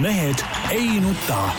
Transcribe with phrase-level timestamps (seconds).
[0.00, 0.34] mehed
[0.70, 1.50] ei nuta.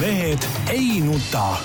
[0.00, 0.38] mehed
[0.70, 1.56] ei nuta.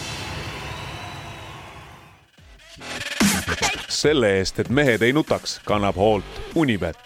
[3.90, 6.26] selle eest, et mehed ei nutaks, kannab hoolt
[6.56, 6.98] Unibet,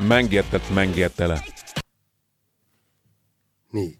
[0.00, 1.40] mängijatelt mängijatele.
[3.72, 3.98] nii,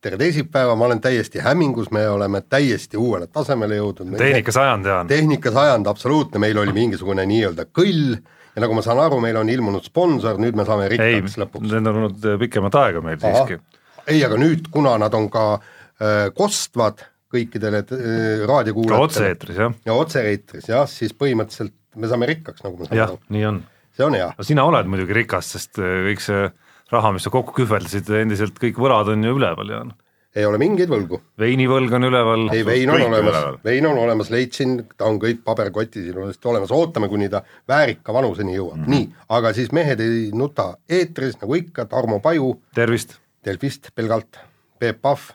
[0.00, 4.16] tere teisipäeva, ma olen täiesti hämmingus, me oleme täiesti uuele tasemele jõudnud.
[4.16, 5.06] tehnikasajand, Jaan.
[5.06, 8.16] tehnikasajand, absoluutne, meil oli mingisugune nii-öelda kõll
[8.52, 11.68] ja nagu ma saan aru, meil on ilmunud sponsor, nüüd me saame rikkaks lõpuks.
[11.70, 13.58] need on olnud pikemat aega meil siiski.
[14.06, 19.76] ei, aga nüüd, kuna nad on ka äh, kostvad kõikidele äh, raadiokuulajatele otse-eetris, jah.
[19.88, 23.62] ja otse-eetris jah, siis põhimõtteliselt me saame rikkaks, nagu ma saan jah aru, nii on.
[23.96, 24.28] see on hea.
[24.36, 26.44] no sina oled muidugi rikas, sest äh, kõik see
[26.92, 29.94] raha, mis sa kokku kühveldasid, endiselt kõik võlad on ju üleval, Jaan.
[30.36, 31.18] Ei ole mingeid võlgu.
[31.38, 36.08] veinivõlg on üleval, ei, vein on olemas vein on olemas, leidsin, ta on kõik paberkotis
[36.08, 38.90] ilusasti olemas, ootame, kuni ta väärika vanuseni jõuab mm, -hmm.
[38.90, 43.18] nii, aga siis mehed ei nuta eetris nagu ikka, Tarmo Paju tervist.
[43.44, 44.38] Delfist pelgalt,
[44.78, 45.32] Peep Pahv,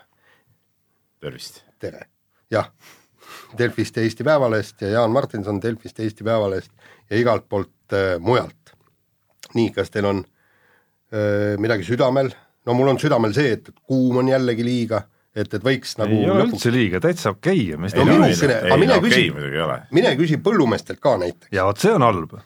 [1.19, 1.63] tervist.
[1.79, 2.07] tere,
[2.51, 2.71] jah,
[3.57, 6.71] Delfist ja Eesti Päevalehest ja Jaan Martinson Delfist ja Eesti Päevalehest
[7.09, 8.73] ja igalt poolt äh, mujalt.
[9.53, 10.23] nii, kas teil on
[11.13, 12.31] äh, midagi südamel,
[12.67, 15.01] no mul on südamel see, et, et kuum on jällegi liiga,
[15.37, 18.77] et, et võiks nagu ei ole üldse liiga, täitsa okei on, mis No minukene- aga
[18.81, 19.79] mine küsi- ei ole.
[19.95, 21.51] mine küsi põllumeestelt ka näiteks.
[21.55, 22.37] ja vot see on halb.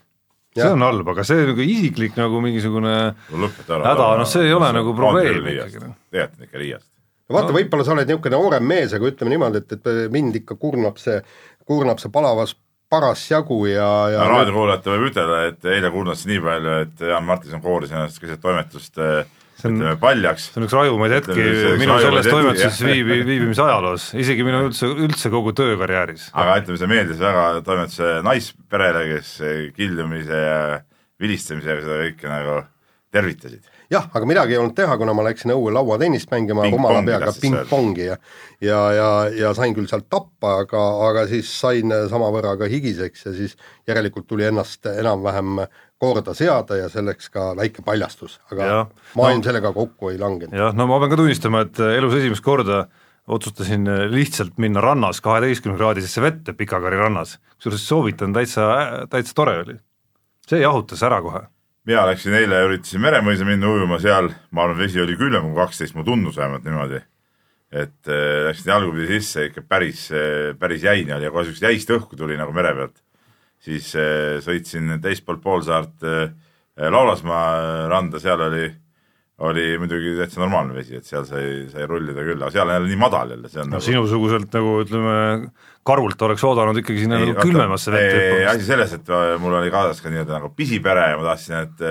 [0.52, 0.74] see Jah.
[0.76, 2.96] on halb, aga see nagu isiklik nagu mingisugune.
[3.32, 5.94] Häda, noh, see ei ole nagu probleem ikkagi, noh.
[6.12, 6.88] tegelikult on ikka liiast.
[7.30, 10.36] no vaata no., võib-olla sa oled niisugune noorem mees, aga ütleme niimoodi, et, et mind
[10.42, 11.22] ikka kurnab see,
[11.68, 12.56] kurnab see palavas
[12.92, 17.94] parasjagu ja, ja raadiokuulajate võib ütelda, et eile kurnas nii palju, et Jaan Martinson kooris
[17.96, 19.22] ennast keset toimetust eh,
[19.62, 20.48] See on- paljaks.
[20.50, 21.48] see on üks rajumaid hetki
[21.82, 26.30] minu selles toimetuses viibi, viibimise ajaloos, isegi minu üldse, üldse kogu töökarjääris.
[26.34, 29.36] aga ütleme, see meeldis väga toimetuse naisperele, kes
[29.78, 30.62] kildumise ja
[31.22, 32.62] vilistamisega seda kõike nagu
[33.12, 33.68] tervitasid.
[33.92, 38.06] jah, aga midagi ei olnud teha, kuna ma läksin õue lauatennist mängima rumala peaga pingpongi
[38.08, 38.18] ja
[38.64, 43.34] ja, ja, ja sain küll sealt tappa, aga, aga siis sain samavõrra ka higiseks ja
[43.36, 43.58] siis
[43.90, 45.66] järelikult tuli ennast enam-vähem
[46.02, 48.88] korda seada ja selleks ka väike paljastus, aga Jah.
[49.16, 50.56] maailm No- sellega kokku ei langenud.
[50.58, 52.88] jah, no ma pean ka tunnistama, et elus esimest korda
[53.32, 58.66] otsustasin lihtsalt minna rannas kaheteistkümne kraadisesse vette Pikakari rannas, kusjuures soovitan, täitsa,
[59.14, 59.78] täitsa tore oli.
[60.50, 61.44] see jahutas ära kohe.
[61.86, 65.94] mina läksin eile, üritasin Meremõisa minna ujuma seal, ma arvan, vesi oli külmem kui kaksteist,
[65.96, 67.00] mulle tundus vähemalt niimoodi.
[67.72, 70.10] et äh, läksin jalgupidi sisse, ikka päris,
[70.60, 72.98] päris jäine oli ja kohe siukest jäist õhku tuli nagu mere pealt.
[73.62, 76.32] Siis äh, sõitsin teist poolt poolsaart äh,
[76.82, 78.64] Laulasmaa randa, seal oli,
[79.46, 82.90] oli muidugi täitsa normaalne vesi, et seal sai, sai rullida küll, aga seal on jälle
[82.90, 85.18] nii madal jälle, see on no nagu sinusuguselt nagu ütleme,
[85.88, 88.66] karult oleks oodanud ikkagi sinna nagu külmemasse vette asi hüppamist.
[88.72, 89.14] selles, et
[89.44, 91.86] mul oli kaasas ka nii-öelda nagu pisipere ja ma tahtsin, et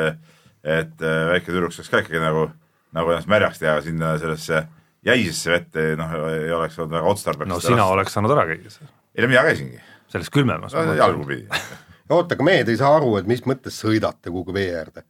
[0.80, 2.48] et väike tüdruk saaks ka ikkagi nagu,
[2.97, 4.64] nagu ennast märjaks teha sinna sellesse
[5.06, 7.53] jäisesse vette, noh, ei oleks olnud väga otstarbekas.
[7.53, 9.80] no sina oleks saanud ära käia seal, ei no mina käisingi,
[10.10, 10.75] selles külmemas.
[10.75, 11.47] jalgupidi.
[12.10, 15.04] oota, aga mehed ei saa aru, et mis mõttes sõidate kuhugi vee äärde.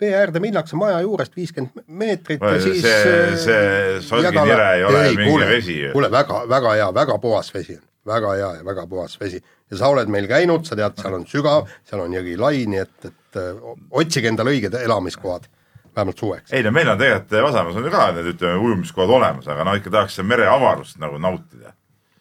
[0.00, 5.02] vee äärde minnakse maja juurest viiskümmend meetrit ja see, siis see äh, solginire ei ole
[5.08, 8.86] mingi kuule, vesi kuule, väga, väga hea, väga puhas vesi on, väga hea ja väga
[8.86, 9.40] puhas vesi.
[9.70, 12.82] ja sa oled meil käinud, sa tead, seal on sügav, seal on jõgi lai, nii
[12.84, 15.48] et, et äh, otsige endale õiged elamiskohad,
[15.96, 16.52] vähemalt suveks.
[16.52, 19.76] ei no meil on tegelikult Vasamäes on ju ka need ütleme ujumiskohad olemas, aga no
[19.80, 21.72] ikka tahaks mereavarust nagu nautida,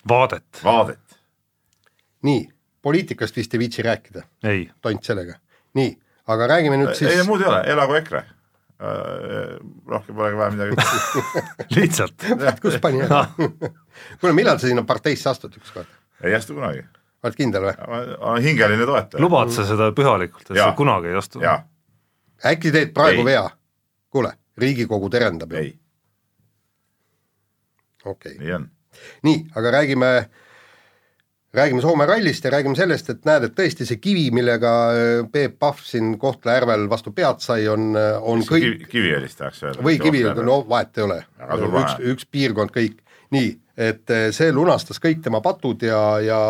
[0.08, 1.05] vaadet, vaadet.
[2.26, 2.46] nii,
[2.86, 5.38] poliitikast vist ei viitsi rääkida, ei, tont sellega.
[5.78, 5.92] nii,
[6.32, 8.24] aga räägime nüüd ei siis, muud ei ole, elagu EKRE.
[9.88, 10.76] rohkem polegi vaja midagi
[11.78, 12.26] lihtsalt.
[12.62, 13.22] kus pani ära?
[14.20, 15.88] kuule, millal sa sinna parteisse astud ükskord?
[16.24, 16.84] ei astu kunagi.
[17.24, 17.76] oled kindel või?
[17.88, 19.24] ma olen hingeline toetaja.
[19.24, 20.72] lubad sa seda pühalikult, et Jaa.
[20.72, 21.44] sa kunagi ei astu?
[22.52, 23.32] äkki teed praegu Ei.
[23.32, 23.48] vea?
[24.10, 25.64] kuule, Riigikogu terendab ju.
[25.64, 25.72] ei,
[28.06, 28.70] okei okay., nii on.
[29.28, 30.12] nii, aga räägime,
[31.56, 35.60] räägime Soome rallist ja räägime sellest, et näed, et tõesti see kivi, millega äh, Peep
[35.62, 39.86] Pahv siin Kohtla-Järvel vastu pead sai, on, on kõik kivi, Kiviõlist tahaks öelda.
[39.86, 41.22] või kivi, no vahet ei ole.
[41.84, 43.00] Üks üks piirkond kõik,
[43.36, 46.42] nii, et eh, see lunastas kõik tema patud ja, ja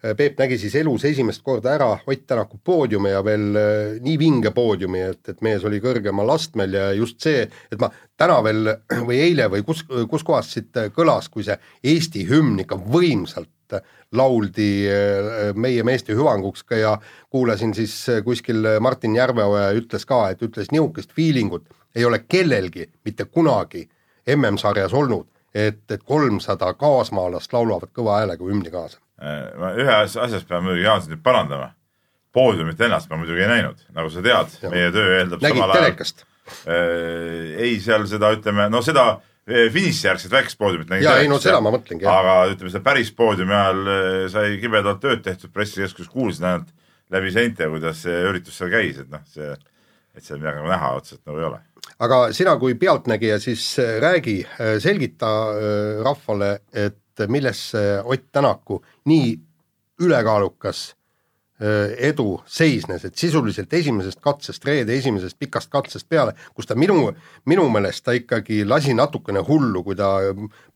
[0.00, 3.42] Peep nägi siis elus esimest korda ära Ott Tänaku poodiumi ja veel
[4.00, 8.38] nii vinge poodiumi, et, et mees oli kõrgemal astmel ja just see, et ma täna
[8.46, 8.70] veel
[9.04, 13.52] või eile või kus, kus kohas siit kõlas, kui see Eesti hümn ikka võimsalt
[14.16, 16.94] lauldi eh, meie meeste hüvanguks ka ja
[17.30, 22.86] kuulasin siis eh, kuskil Martin Järveoja ütles ka, et ütles niisugust feelingut ei ole kellelgi
[23.04, 23.88] mitte kunagi
[24.36, 28.98] MM-sarjas olnud, et, et kolmsada kaasmaalast laulavad kõva häälega hümni kaasa.
[29.58, 31.72] ma ühe as- asjas pean muidugi Jaansit nüüd parandama.
[32.32, 36.24] poodiumit ennast ma muidugi ei näinud, nagu sa tead, meie töö eeldab nägid telekast?
[36.66, 39.20] Äh, ei seal seda, ütleme, no seda
[39.50, 43.56] finišijärgset väikest poodiumit nägin Jaa, ei, no seda ma mõtlengi, aga ütleme, seda päris poodiumi
[43.56, 46.70] ajal eh, sai kibedalt tööd tehtud, pressikeskus kuulsin ainult
[47.10, 49.50] läbi seinte, kuidas see üritus seal käis, et noh, see,
[50.14, 51.60] et seal midagi nagu näha otseselt nagu ei ole.
[52.06, 54.38] aga sina kui pealtnägija siis äh, räägi,
[54.82, 55.34] selgita
[56.06, 58.78] rahvale, et milles see Ott Tänaku
[59.10, 59.34] nii
[60.00, 60.90] ülekaalukas
[61.60, 67.10] edu seisnes, et sisuliselt esimesest katsest, reede esimesest pikast katsest peale, kus ta minu,
[67.50, 70.14] minu meelest ta ikkagi lasi natukene hullu, kui ta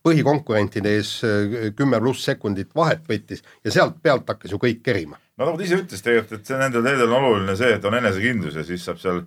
[0.04, 5.16] põhikonkurentide ees äh, kümme pluss sekundit vahet võttis ja sealt pealt hakkas ju kõik kerima.
[5.38, 7.96] no nagu ta ise ütles tegelikult, et see nendel teedel on oluline see, et on
[8.00, 9.24] enesekindlus ja siis saab seal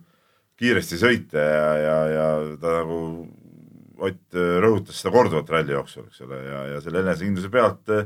[0.57, 2.29] kiiresti sõita ja, ja, ja
[2.61, 3.01] ta nagu
[3.97, 8.03] Ott äh, rõhutas seda korduvalt ralli jooksul, eks ole, ja, ja selle enesekindluse pealt äh,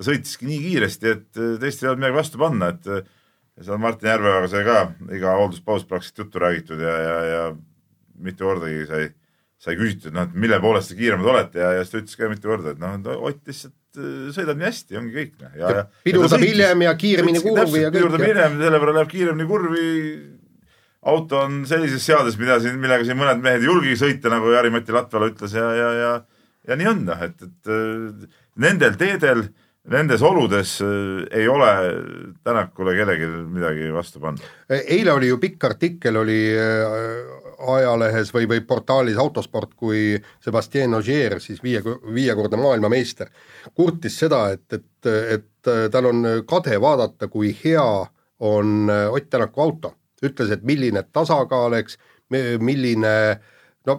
[0.00, 3.08] ta sõitiski nii kiiresti, et äh, teistel ei olnud midagi vastu panna, et äh,
[3.60, 4.78] ja seal Martin Järveojaga sai ka
[5.16, 7.42] iga hoolduspaus praktiliselt juttu räägitud ja, ja, ja
[8.24, 9.10] mitu kordagi sai,
[9.60, 12.32] sai küsitud, noh, et mille poolest te kiiremad olete ja, ja siis ta ütles ka
[12.32, 15.46] mitu korda, et noh, Ott lihtsalt äh, sõidab nii hästi, ongi kõik.
[15.60, 19.86] Ja pidurdab hiljem ja kiiremini kurvi ja kõik, pidurdab hiljem, selle võrra läheb kiiremini kurvi
[21.10, 24.92] auto on sellises seades, mida siin, millega siin mõned mehed ei julgegi sõita, nagu Jari-Mati
[24.92, 26.12] Latvala ütles ja, ja, ja
[26.68, 28.28] ja nii on noh, et, et äh,
[28.60, 29.46] nendel teedel,
[29.88, 31.70] nendes oludes äh, ei ole
[32.44, 34.40] Tänakule kellelgi midagi vastu panna.
[34.68, 41.40] eile oli ju pikk artikkel oli äh, ajalehes või, või portaalis Autosport, kui Sebastian Ogier,
[41.40, 41.82] siis viie,
[42.14, 43.28] viiekordne maailmameister,
[43.74, 47.86] kurtis seda, et, et, et tal on kade vaadata, kui hea
[48.40, 49.94] on äh, Ott Tänaku auto.
[50.20, 51.96] ütles, et milline tasakaal, eks,
[52.60, 53.12] milline
[53.88, 53.94] no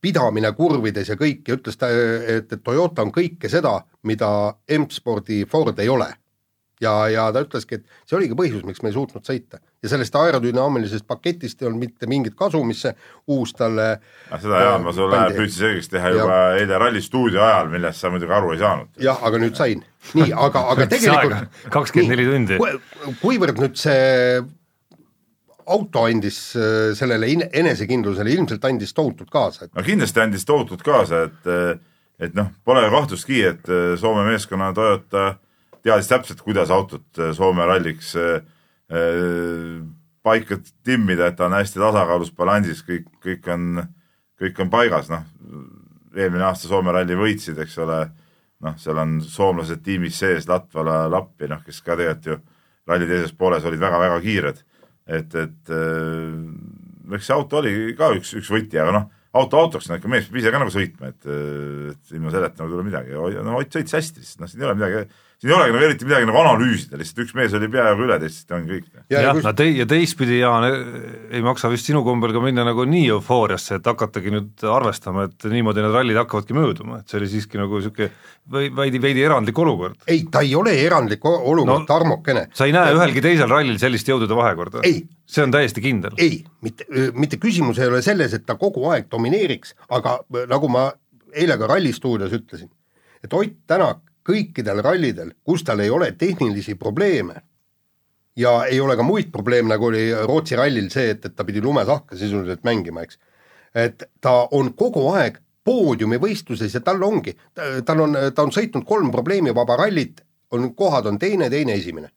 [0.00, 4.30] pidamine kurvides ja kõik ja ütles ta, et, et Toyota on kõike seda, mida
[4.78, 6.08] M-spordi Ford ei ole
[6.80, 10.16] ja, ja ta ütleski, et see oligi põhjus, miks me ei suutnud sõita ja sellest
[10.16, 12.94] aerodünaamilisest paketist ei olnud mitte mingit kasu, mis see
[13.32, 13.90] uus talle
[14.30, 18.12] Ah, seda Jaan ma sulle püüdsin selgeks teha juba eile Ralli stuudio ajal, millest sa
[18.12, 18.88] muidugi aru ei saanud.
[19.04, 19.84] jah, aga nüüd sain.
[20.16, 22.56] nii, aga, aga tegelikult kakskümmend neli tundi.
[22.60, 24.40] Ku- kuivõrd nüüd see
[25.70, 30.82] auto andis äh, sellele in- enesekindlusele, ilmselt andis tohutult kaasa, et no kindlasti andis tohutult
[30.86, 31.52] kaasa, et,
[32.20, 35.30] et noh, pole kahtlustki, et äh, Soome meeskonna Toyota
[35.82, 38.42] teadis täpselt, kuidas autot äh, Soome ralliks äh,
[38.92, 39.80] äh,
[40.22, 43.84] paika timmida, et ta on hästi tasakaalus, balansis, kõik, kõik on,
[44.40, 45.24] kõik on paigas, noh.
[46.16, 48.00] eelmine aasta Soome ralli võitsid, eks ole,
[48.66, 52.40] noh, seal on soomlased tiimis sees, Latvala, Lappi, noh, kes ka tegelikult ju
[52.90, 54.62] ralli teises pooles olid väga-väga kiired.
[55.10, 59.08] et, et äh, eks see auto oli ka üks, üks võti, aga noh,
[59.40, 61.26] auto autoks, no ikka mees peab ise ka nagu sõitma, et,
[61.92, 64.68] et ilma selleta nagu ei tule midagi, no Ott sõitis hästi lihtsalt, noh, siin ei
[64.68, 65.04] ole midagi,
[65.40, 68.50] siin ei olegi nagu eriti midagi nagu analüüsida, lihtsalt üks mees oli peaaegu üle, teistest
[68.52, 68.88] ongi kõik.
[68.92, 70.66] ja, ja jah, kus, no tei- ja teistpidi, Jaan,
[71.32, 75.46] ei maksa vist sinu kombel ka minna nagu nii eufooriasse, et hakatagi nüüd arvestama, et
[75.48, 78.10] niimoodi need rallid hakkavadki mööduma, et see oli siiski nagu niisugune
[78.50, 79.96] või veidi, veidi erandlik olukord.
[80.10, 82.46] ei, ta ei ole erandlik olukord No- Tarmokene.
[82.54, 85.06] sa ei näe ühelgi teisel rallil sellist jõudude vahekorda Ei.?
[85.30, 86.12] see on täiesti kindel.
[86.18, 86.84] ei, mitte,
[87.14, 90.18] mitte küsimus ei ole selles, et ta kogu aeg domineeriks, aga
[90.50, 90.90] nagu ma
[91.32, 92.68] eile ka Ralli stuudios ütlesin,
[93.24, 97.40] et Ott Tänak kõikidel rallidel, kus tal ei ole tehnilisi probleeme
[98.36, 101.62] ja ei ole ka muid probleeme, nagu oli Rootsi rallil see, et, et ta pidi
[101.62, 103.18] lumesahka sisuliselt mängima, eks.
[103.74, 107.34] et ta on kogu aeg poodiumivõistluses ja tal ongi,
[107.86, 110.24] tal on, ta on sõitnud kolm probleemivaba rallit,
[110.56, 112.10] on, kohad on teine, teine, esimene.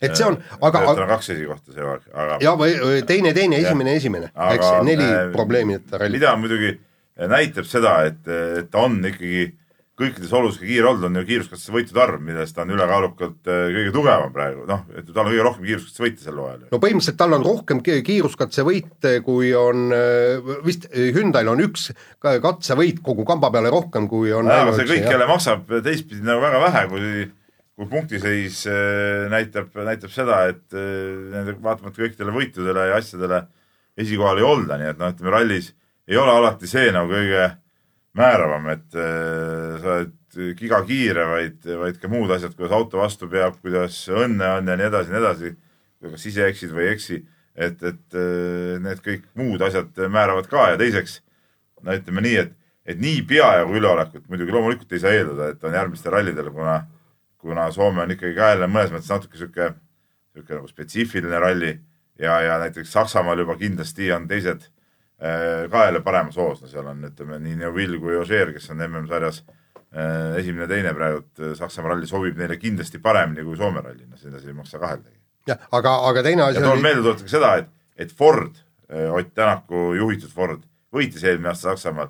[0.00, 3.34] et see on, aga, tal on kaks esikohta see aeg, aga ja või või teine,
[3.36, 6.18] teine, esimene, esimene, eks neli äh, probleemita rallit.
[6.18, 6.74] mida muidugi
[7.30, 9.50] näitab seda, et, et ta on ikkagi
[10.00, 13.66] kõikides oludes ka kiire olnud, on ju kiiruskatse võitude arv, millest ta on ülekaalukalt äh,
[13.76, 16.62] kõige tugevam praegu, noh, et tal on kõige rohkem kiiruskatse võite sel hooajal.
[16.72, 21.90] no põhimõtteliselt tal on rohkem ki- kiiruskatsevõite, kui on äh, vist Hyundai'l on üks
[22.22, 26.60] ka- katsevõit kogu kamba peale rohkem, kui on see kõik jälle maksab teistpidi nagu väga
[26.66, 27.12] vähe, kui,
[27.76, 33.44] kui punktiseis äh, näitab, näitab seda, et äh, nende vaatamata kõikidele võitudele ja asjadele
[34.00, 35.74] esikohal ei olda, nii et noh, ütleme rallis
[36.10, 37.50] ei ole alati see nagu kõige
[38.20, 43.56] määravam, et äh, sa oled gigakiire, vaid, vaid ka muud asjad, kuidas auto vastu peab,
[43.64, 45.52] kuidas õnne on ja nii edasi ja nii edasi,
[46.06, 47.18] kas ise eksid või ei eksi,
[47.56, 50.70] et, et äh, need kõik muud asjad määravad ka.
[50.72, 51.18] Ja teiseks
[51.82, 52.56] no ütleme nii, et,
[52.94, 56.80] et nii peajagu üleolekut muidugi loomulikult ei saa eeldada, et on järgmistel rallidel, kuna,
[57.40, 59.72] kuna Soome on ikkagi ka jälle mõnes mõttes natuke sihuke,
[60.34, 61.78] sihuke nagu spetsiifiline ralli.
[62.20, 64.66] Ja, ja näiteks Saksamaal juba kindlasti on teised
[65.20, 69.42] ka jälle paremas hoos, no seal on, ütleme nii Neuvill kui Ožeer, kes on MM-sarjas
[69.44, 74.46] äh, esimene-teine praegu, et Saksamaa ralli sobib neile kindlasti paremini kui Soome ralli, no selles
[74.46, 75.18] ei maksa kaheldagi.
[75.50, 79.92] jah, aga, aga teine asi tuleb oli, meelde tuletada seda, et, et Ford, Ott Tänaku
[79.94, 82.08] juhitud Ford võitis eelmine aasta Saksamaal.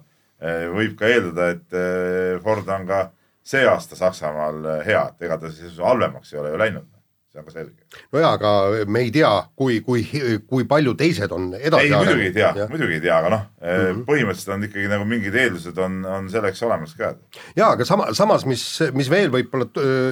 [0.73, 3.01] võib ka eeldada, et Ford on ka
[3.45, 6.87] see aasta Saksamaal hea, et ega ta siis halvemaks ei ole ju läinud.
[7.31, 7.85] See on ka selge.
[8.13, 8.51] no jaa, aga
[8.91, 10.03] me ei tea, kui, kui,
[10.51, 13.77] kui palju teised on edasi ei, muidugi ei tea, muidugi ei tea, aga noh mm.
[13.77, 17.13] -hmm., põhimõtteliselt on ikkagi nagu mingid eeldused on, on selleks olemas ka.
[17.57, 18.65] jaa, aga sama, samas, mis,
[18.99, 19.69] mis veel võib-olla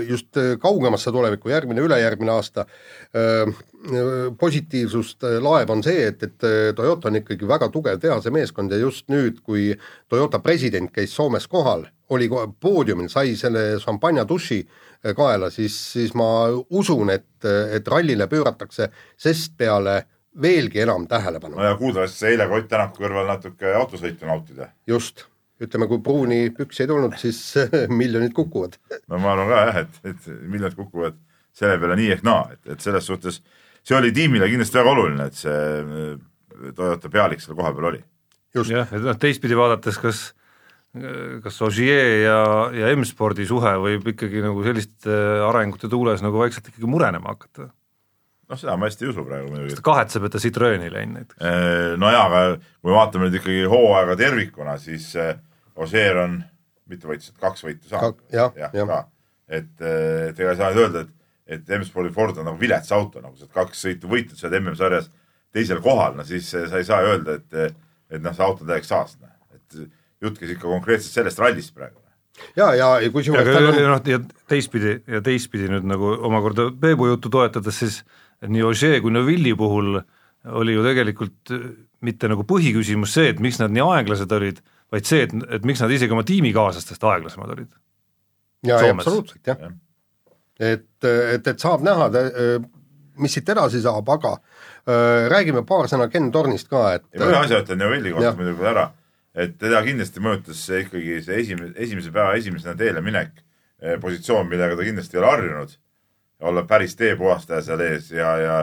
[0.07, 2.67] just öö, kaugemasse tulevikku, järgmine, ülejärgmine aasta
[3.15, 3.51] öö,
[4.39, 9.43] positiivsust laeb, on see, et, et Toyota on ikkagi väga tugev tehasemeeskond ja just nüüd,
[9.43, 9.73] kui
[10.09, 12.29] Toyota president käis Soomes kohal, oli
[12.61, 18.91] poodiumil, sai selle šampanja duši öö, kaela, siis, siis ma usun, et, et rallile pööratakse
[19.17, 20.03] sest peale
[20.43, 24.71] veelgi enam tähelepanu no ja kuuldavasti sai eile ka Ott Tänaku kõrval natuke autosõitu nautida.
[24.87, 25.27] just,
[25.63, 27.41] ütleme, kui pruuni püksi ei tulnud, siis
[28.03, 28.79] miljonid kukuvad.
[29.09, 31.19] no ma arvan ka jah, et, et miljonid kukuvad
[31.59, 33.43] selle peale nii ehk naa, et, et selles suhtes
[33.83, 36.19] see oli tiimile kindlasti väga oluline, et see äh,
[36.75, 38.03] Toyota pealik seal kohapeal oli.
[38.55, 40.23] just, jah, et noh, teistpidi vaadates, kas
[41.45, 42.39] kas Ogier ja,
[42.73, 47.69] ja M-spordi suhe võib ikkagi nagu selliste arengute tuules nagu vaikselt ikkagi murenema hakata?
[48.49, 49.83] noh, seda ma hästi ei usu praegu muidugi kas.
[49.83, 51.51] ta kahetseb, et ta Citroeni läinud näiteks?
[52.01, 55.37] no jaa, aga kui me vaatame nüüd ikkagi hooaega tervikuna, siis äh,
[55.79, 56.41] Ožeer on,
[56.91, 58.89] mitu võitu, kaks võitu saanud jah, jah jah.
[58.89, 59.03] ka,
[59.61, 61.15] et, et ega ei saa nüüd öelda, et,
[61.59, 65.13] et M-spordi Ford on nagu vilets auto, nagu sa oled kaks sõitu võitnud, oled MM-sarjas
[65.55, 67.79] teisel kohal, no siis äh, sa ei saa öelda, et,
[68.09, 69.37] et noh, see auto on täiega saast, noh.
[69.55, 69.83] et
[70.25, 71.99] jutt käis ikka konkreetselt sellest rallist praegu.
[72.57, 74.21] ja, ja, ja kusjuures aga tal ja on, noh, ja
[74.51, 78.01] teistpidi ja teistpidi nüüd nagu omakorda Peebu juttu toetades, siis
[78.43, 79.99] et nii Ogier kui Neuvilli puhul
[80.59, 81.69] oli ju tegelikult äh,
[82.07, 84.63] mitte nagu põhiküsimus see, et miks nad nii aeglased olid,
[84.95, 87.71] vaid see, et, et miks nad isegi oma tiimikaaslastest aeglasemad olid.
[88.63, 89.07] ja, ja Soomes.
[89.07, 89.75] absoluutselt jah Jah..
[90.59, 92.11] et, et, et saab näha,
[93.19, 97.33] mis siit edasi saab, aga öö, räägime paar sõna Ken Tornist ka, et ja ma
[97.33, 98.89] ühe asja ütlen Neuvilli kohta muidugi ära,
[99.39, 103.37] et teda kindlasti mõjutas see ikkagi see esimene, esimese päeva esimesena teele minek,
[104.03, 105.77] positsioon, millega ta kindlasti ei ole harjunud,
[106.41, 108.57] olla päris teepuhastaja seal ees ja, ja,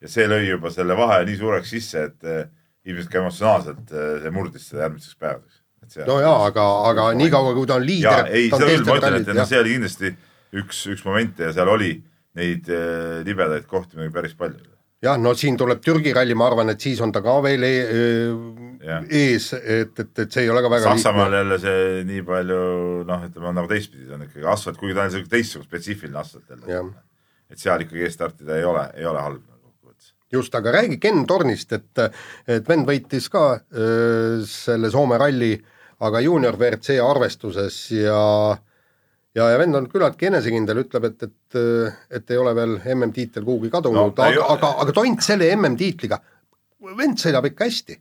[0.00, 2.44] ja see lõi juba selle vahe nii suureks sisse, et eh,
[2.88, 5.60] ilmselt ka emotsionaalselt eh, see murdis seda järgmiseks päevadeks.
[6.08, 9.32] no jaa, aga, aga niikaua, kui ta on liider, ei, seda küll, ma ütlen, et
[9.32, 10.12] noh, see oli kindlasti
[10.62, 11.94] üks, üks momente ja seal oli
[12.38, 14.68] neid eh, libedaid kohti muidugi päris palju.
[15.02, 17.72] jah, no siin tuleb Türgi ralli, ma arvan, et siis on ta ka veel e
[18.82, 19.04] Jah.
[19.10, 22.60] ees, et, et, et see ei ole ka väga Saksamaal jälle see nii palju
[23.06, 26.18] noh, ütleme on nagu teistpidi, see on ikkagi asfalt, kuigi ta on selline teistsugune spetsiifiline
[26.22, 26.84] asfalt jälle.
[27.52, 29.52] Et seal ikkagi eestartida ei ole, ei ole halb nagu
[30.32, 32.02] just, aga räägi Ken Tornist, et
[32.48, 35.52] et vend võitis ka öö, selle Soome ralli,
[36.02, 38.22] aga juunior WRC arvestuses ja
[39.36, 41.58] ja, ja vend on küllaltki enesekindel, ütleb, et, et
[42.18, 46.18] et ei ole veel MM-tiitel kuhugi kadunud No, aga, aga, aga tont selle MM-tiitliga,
[46.98, 47.98] vend sõidab ikka hästi.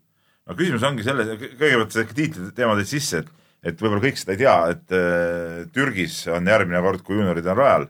[0.48, 4.34] no küsimus ongi selles, kõigepealt see tiitli teema tõid sisse, et et võib-olla kõik seda
[4.34, 7.84] ei tea, et äh, Türgis on järgmine kord, kui juuniorid on rajal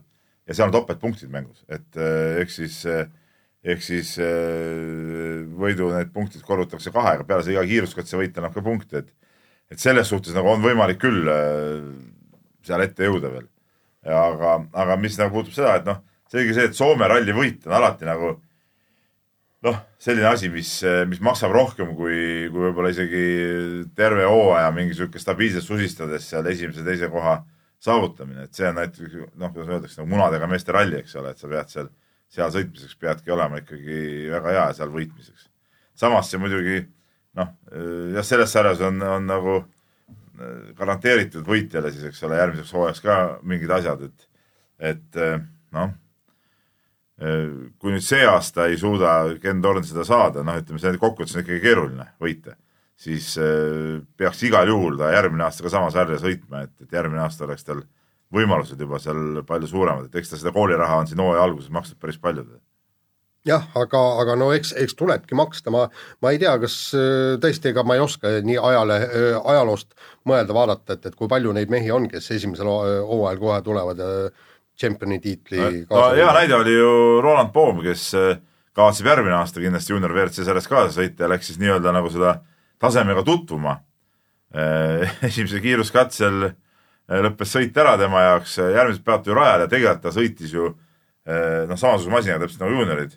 [0.43, 3.05] ja seal on topeltpunktid mängus, et äh, ehk siis äh,
[3.63, 8.65] ehk siis äh, võidu need punktid korrutatakse kahega, peale seda iga kiiruskatse võit annab ka
[8.65, 9.17] punkte, et
[9.71, 11.85] et selles suhtes nagu on võimalik küll äh,
[12.67, 13.49] seal ette jõuda veel.
[14.05, 15.99] aga, aga mis nagu puutub seda, et noh,
[16.31, 18.31] selge see, et Soome ralli võit on alati nagu
[19.65, 20.71] noh, selline asi, mis,
[21.09, 23.25] mis maksab rohkem kui, kui võib-olla isegi
[23.97, 27.39] terve hooaja mingi sihuke stabiilselt susistades seal esimese-teise koha
[27.81, 31.41] saavutamine, et see on näiteks noh, kuidas öeldakse nagu munadega meeste ralli, eks ole, et
[31.41, 31.91] sa pead seal,
[32.31, 34.01] seal sõitmiseks peadki olema ikkagi
[34.31, 35.47] väga hea seal võitmiseks.
[35.97, 36.83] samas see muidugi
[37.37, 37.53] noh,
[38.15, 39.61] jah, selles sarjas on, on nagu
[40.77, 43.17] garanteeritud võitjale siis, eks ole, järgmiseks hooajaks ka
[43.47, 44.27] mingid asjad, et,
[44.91, 45.39] et äh,
[45.77, 45.93] noh,
[47.21, 51.43] kui nüüd see aasta ei suuda Ken Torn seda saada, noh, ütleme see kokkuvõttes on
[51.43, 52.55] ikkagi keeruline võita,
[52.97, 57.21] siis äh, peaks igal juhul ta järgmine aasta ka sama sarja sõitma, et, et järgmine
[57.21, 57.83] aasta oleks tal
[58.33, 61.99] võimalused juba seal palju suuremad, et eks ta seda kooliraha on siin hooaja alguses maksnud
[62.01, 62.47] päris palju.
[63.47, 65.87] jah, aga, aga no eks, eks tulebki maksta, ma,
[66.21, 68.99] ma ei tea, kas öö, tõesti, ega ma ei oska nii ajale,
[69.41, 69.95] ajaloost
[70.29, 74.01] mõelda, vaadata, et, et kui palju neid mehi on, kes esimesel hoo- hooajal kohe tulevad
[74.01, 74.11] ja
[74.81, 78.39] tšempioni tiitli no hea näide oli ju Roland Poom, kes äh,
[78.77, 82.39] kavatseb järgmine aasta kindlasti juunior WRC sarjas kaasa sõita ja läks siis nii-öelda nagu seda
[82.81, 83.79] tasemega tutvuma.
[85.27, 90.11] esimesel kiiruskatsel äh, lõppes sõit ära tema jaoks, järgmised päevad tuli rajale ja tegelikult ta
[90.15, 93.15] sõitis ju äh, noh, samasuguse masinaga täpselt nagu juuniorid.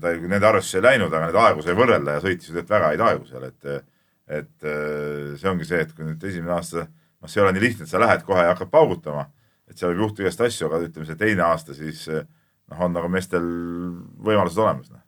[0.00, 2.70] Ta ei- nende arvestusse ei läinud, aga neid aegu sai võrrelda ja sõitis ju tegelikult
[2.76, 3.64] väga häid aegu seal, et
[4.26, 7.62] et äh, see ongi see, et kui nüüd esimene aasta, noh, see ei ole nii
[7.62, 9.26] lihtne, et sa lähed kohe ja hakkad paugutama,
[9.70, 12.24] et seal võib juhtuda igast asju, aga ütleme, see teine aasta siis äh,
[12.70, 13.46] noh, on nagu meestel
[14.26, 15.02] võimalused olemas noh.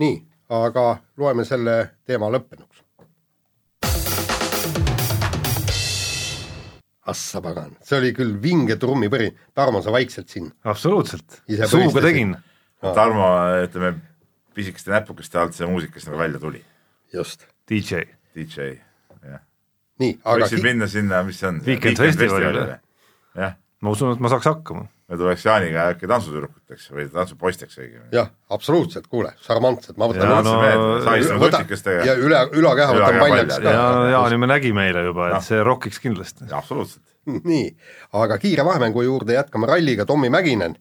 [0.00, 0.16] nii,
[0.52, 0.86] aga
[1.20, 1.76] loeme selle
[2.08, 2.80] teema lõppenuks.
[7.12, 10.46] Assa pagan, see oli küll vinge trummipõri, Tarmo, sa vaikselt siin.
[10.70, 12.36] absoluutselt suuga tegin.
[12.82, 13.26] Tarmo,
[13.62, 13.94] ütleme
[14.56, 16.62] pisikeste näpukeste alt see muusikas nagu välja tuli,
[17.14, 18.72] just, DJ, DJ,
[19.22, 19.44] jah.
[20.02, 21.60] nii, aga võiksid minna sinna, mis see on?
[21.66, 22.80] Weekend festivalile.
[23.38, 24.88] jah, ma usun, et ma saaks hakkama.
[25.12, 28.10] me tuleks Jaaniga äkki tantsutüdrukuteks või tantsupoisteks õigemini.
[28.18, 31.64] jah, absoluutselt, kuule, šarmantsed, ma võtan no- võta
[32.02, 34.06] ja üle, ülakeha võtan paljaks paljad, ja ka.
[34.16, 36.50] Jaani me nägime eile juba, et see rokiks kindlasti.
[36.50, 37.06] absoluutselt.
[37.30, 37.68] nii,
[38.18, 40.74] aga kiire vahemängu juurde jätkame ralliga, Tommy Mäkinen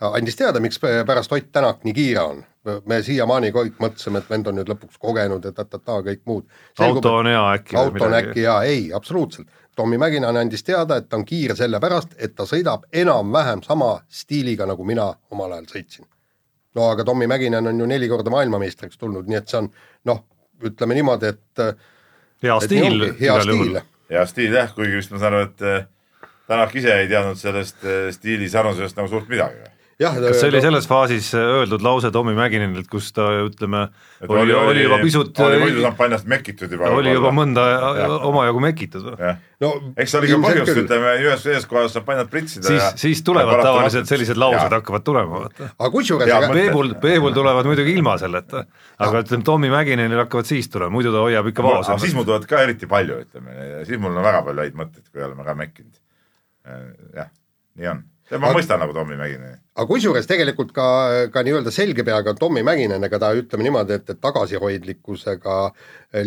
[0.00, 2.44] andis teada, miks pärast Ott Tänak nii kiire on.
[2.86, 6.44] me siiamaani kõik mõtlesime, et vend on nüüd lõpuks kogenud ja ta-ta-ta kõik muud.
[6.78, 7.76] auto on hea äkki.
[7.76, 9.48] auto on äkki hea, ei, absoluutselt.
[9.76, 14.66] Tommy Mäkinen andis teada, et ta on kiire sellepärast, et ta sõidab enam-vähem sama stiiliga,
[14.66, 16.04] nagu mina omal ajal sõitsin.
[16.74, 19.72] no aga Tommy Mäkinen on ju neli korda maailmameistriks tulnud, nii et see on
[20.04, 20.24] noh,
[20.62, 21.64] ütleme niimoodi, et
[22.42, 23.80] hea et stiil hea stiil.
[24.10, 25.88] hea stiil jah, kuigi vist ma saan aru, et eh,
[26.50, 29.60] Tänak ise ei teadnud sellest eh, stiili sarnasusest nagu suurt midagi.
[30.00, 33.86] jah, kas see oli selles faasis öeldud lause Tommy Mäkinenilt, kus ta ütleme,
[34.20, 36.90] Et oli, oli juba pisut, oli muidu šampanjast mekitud juba.
[36.96, 37.64] oli juba mõnda
[38.28, 39.32] omajagu mekitud või?
[39.64, 40.82] no eks see oli ka põhjust, küll.
[40.86, 44.78] ütleme ühes, ühes kohas šampanjat pritsida siis, siis tulevad tavaliselt sellised laused Jaa.
[44.78, 45.70] hakkavad tulema, vaata.
[45.76, 46.36] aga kusjuures.
[46.54, 48.64] Peebul, Peebul tulevad muidugi ilma selleta,
[48.98, 52.28] aga ütleme, Tommy Mäkinenil hakkavad siis tulema, muidu ta hoiab ikka vaos aga siis mul
[52.28, 55.56] tulevad ka eriti palju, ütleme, siis mul on väga palju häid mõtteid, kui oleme ka
[55.60, 56.00] mekkinud.
[57.16, 57.28] jah,
[57.76, 58.02] nii on.
[58.38, 59.56] Ma Aga- mõistan nagu Tommy Mäkineni.
[59.74, 60.86] aga kusjuures tegelikult ka,
[61.34, 65.56] ka nii-öelda selge peaga Tommy Mäkinen, ega ta ütleme niimoodi, et, et tagasihoidlikkusega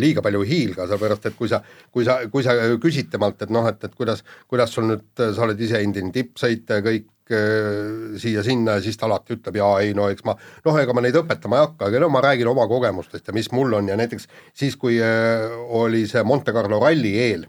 [0.00, 3.52] liiga palju ei hiilga, sellepärast et kui sa, kui sa, kui sa küsid temalt, et
[3.54, 8.18] noh, et, et kuidas, kuidas sul nüüd, sa oled ise endine tippsõitja ja kõik eh,
[8.20, 11.16] siia-sinna ja siis ta alati ütleb jaa, ei no eks ma noh, ega ma neid
[11.22, 14.28] õpetama ei hakka, aga no ma räägin oma kogemustest ja mis mul on ja näiteks
[14.52, 17.48] siis, kui eh, oli see Monte Carlo ralli eel,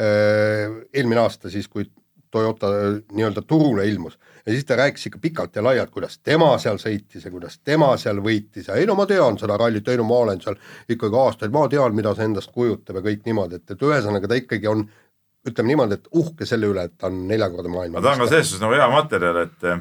[0.00, 1.84] eelmine aasta siis, kui
[2.30, 6.50] Toyota äh, nii-öelda turule ilmus ja siis ta rääkis ikka pikalt ja laialt, kuidas tema
[6.58, 10.00] seal sõitis ja kuidas tema seal võitis ja ei no ma tean seda rallit, ei
[10.00, 13.60] no ma olen seal ikkagi aastaid, ma tean, mida see endast kujutab ja kõik niimoodi,
[13.60, 14.84] et, et ühesõnaga ta ikkagi on
[15.48, 18.28] ütleme niimoodi, et uhke selle üle, et ta on neljakordne ma tahan ka maailmameister.
[18.28, 19.72] selles suhtes nagu hea materjal, et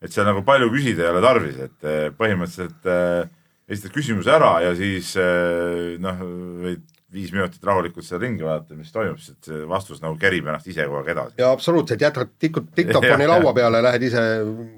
[0.00, 3.28] et seal nagu palju küsida ei ole tarvis, et eh, põhimõtteliselt eh,
[3.70, 6.22] esitad küsimuse ära ja siis eh, noh,
[6.64, 10.46] võid viis minutit rahulikult seal ringi vaadata, mis toimub, siis et see vastus nagu kerib
[10.46, 11.34] ennast ise kogu aeg edasi.
[11.42, 14.22] ja absoluutselt, jätad tikud diktofoni laua peale, lähed ise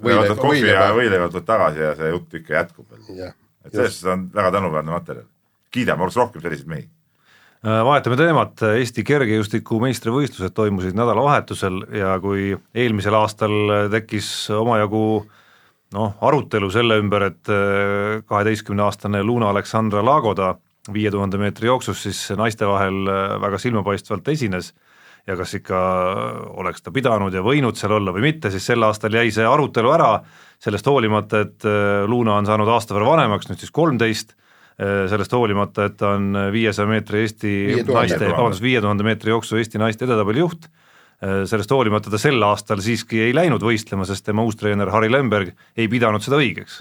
[0.04, 3.36] võtad kohvi ja võileivad võtad tagasi ja see jutt ikka jätkub veel.
[3.66, 5.28] et selles suhtes on väga tänuväärne materjal.
[5.72, 6.88] kiidame, oleks rohkem selliseid mehi.
[7.62, 15.04] Äh, vahetame teemat, Eesti kergejõustiku meistrivõistlused toimusid nädalavahetusel ja kui eelmisel aastal tekkis omajagu
[15.92, 17.54] noh, arutelu selle ümber, et
[18.26, 20.54] kaheteistkümneaastane Luna Aleksandra Lagoda
[20.90, 24.72] viie tuhande meetri jooksus siis naiste vahel äh, väga silmapaistvalt esines.
[25.22, 25.78] Ja kas ikka
[26.58, 29.92] oleks ta pidanud ja võinud seal olla või mitte, siis sel aastal jäi see arutelu
[29.94, 30.16] ära,
[30.58, 34.38] sellest hoolimata, et äh, Luna on saanud aasta võrra vanemaks, nüüd siis kolmteist,
[34.82, 37.50] sellest hoolimata, et ta on viiesaja meetri Eesti
[37.84, 40.64] 5000 naiste, vabandust, viie tuhande meetri jooksu Eesti naiste edetabeli juht,
[41.20, 45.52] sellest hoolimata ta sel aastal siiski ei läinud võistlema, sest tema uus treener Harri Lemberg
[45.76, 46.80] ei pidanud seda õigeks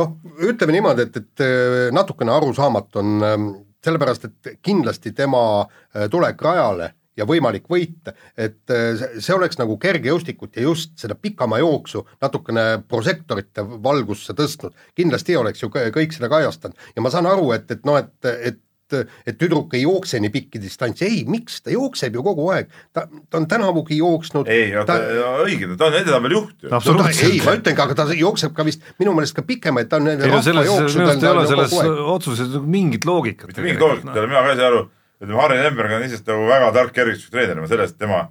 [0.00, 0.14] noh,
[0.48, 3.48] ütleme niimoodi, et, et äh, natukene arusaamatu on ähm,
[3.84, 9.74] sellepärast, et kindlasti tema äh, tulek rajale ja võimalik võit, et äh, see- oleks nagu
[9.82, 16.14] kergejõustikut ja just seda pikamaa jooksu natukene prožektorite valgusse tõstnud, kindlasti oleks ju kõ- kõik
[16.14, 16.78] seda kajastanud.
[16.96, 18.14] Ja ma saan aru, et, et noh, et,
[18.52, 18.62] et
[18.96, 23.06] et tüdruk ei jookse nii pikki distantse, ei, miks, ta jookseb ju kogu aeg, ta,
[23.30, 24.48] ta on tänavugi jooksnud.
[24.52, 26.72] Ei, oota ta,, õige, ta on edetabeli juht ju.
[26.72, 30.00] no ta, ei, ma ütlengi, aga ta jookseb ka vist minu meelest ka pikemaid, ta
[30.00, 31.76] on ei no selles, minu arust ei ole selles
[32.14, 34.84] otsuses nagu mingit loogikat mitte mingit loogikat ei ole, mina ka ei saa aru,
[35.20, 38.22] ütleme Harri Lemberg on iseenesest nagu väga tark kergejõustikutreener, ma selles, et tema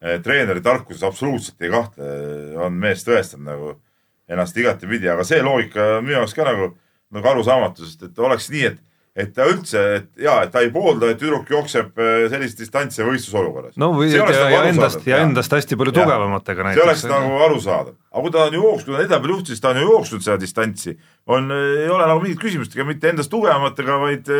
[0.00, 2.10] eh, treeneri tarkuses absoluutselt ei kahtle,
[2.66, 3.74] on mees tõestanud nagu
[4.30, 6.72] ennast igatepidi, aga see loogika on minu jaoks ka nagu,
[7.14, 8.82] nagu arusaamatu, sest et oleks nii, et
[9.16, 13.04] et ta üldse, et jaa, et ta ei poolda, et tüdruk jookseb eh, sellist distantsi
[13.06, 13.76] võistlusolukorras.
[13.80, 17.14] no või ja, ja endast ja endast hästi palju tugevamatega see oleks näiteks.
[17.14, 19.72] nagu arusaadav, aga kui ta on ju jooksnud, kui ta on edetabeli juht, siis ta
[19.72, 20.96] on ju jooksnud seda distantsi,
[21.32, 24.30] on, ei ole nagu mingit küsimust, ega mitte endast tugevamatega, vaid,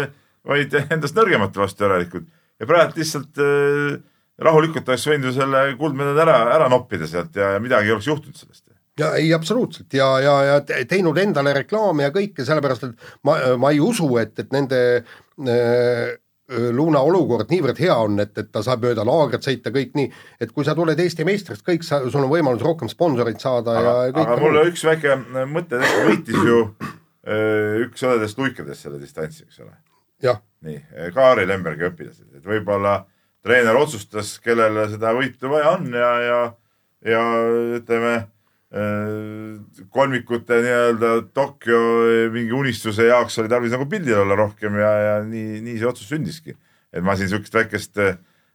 [0.52, 2.28] vaid endast nõrgemate vastu järelikult.
[2.60, 3.96] ja praegu lihtsalt äh,
[4.44, 8.12] rahulikult oleks võinud ju selle kuldmedali ära, ära noppida sealt ja, ja midagi ei oleks
[8.12, 8.65] juhtunud sellest.
[9.00, 9.92] Ja ei, absoluutselt.
[9.94, 14.08] Ja, ja, ja te- teinud endale reklaami ja kõike, sellepärast et ma, ma ei usu,
[14.22, 16.14] et, et nende äh,
[16.46, 20.52] Luna olukord niivõrd hea on, et, et ta saab mööda laagrit sõita, kõik nii, et
[20.54, 24.14] kui sa tuled Eesti meistriks, kõik sa, sul on võimalus rohkem sponsoreid saada aga, ja
[24.14, 25.16] kõik aga mulle üks väike
[25.50, 26.60] mõte, võitis ju
[27.26, 29.74] öö, üks õdedest luikadest selle distantsi, eks ole.
[30.68, 30.78] nii,
[31.16, 33.00] ka Harri Lembergi õpilased, et võib-olla
[33.42, 36.40] treener otsustas, kellele seda võitu vaja on ja, ja,
[37.10, 37.26] ja
[37.80, 38.30] ütleme äh,
[39.94, 41.78] kolmikute nii-öelda Tokyo
[42.34, 46.08] mingi unistuse jaoks oli tarvis nagu pildil olla rohkem ja, ja nii, nii see otsus
[46.10, 46.56] sündiski.
[46.92, 48.00] et ma siin niisugust väikest,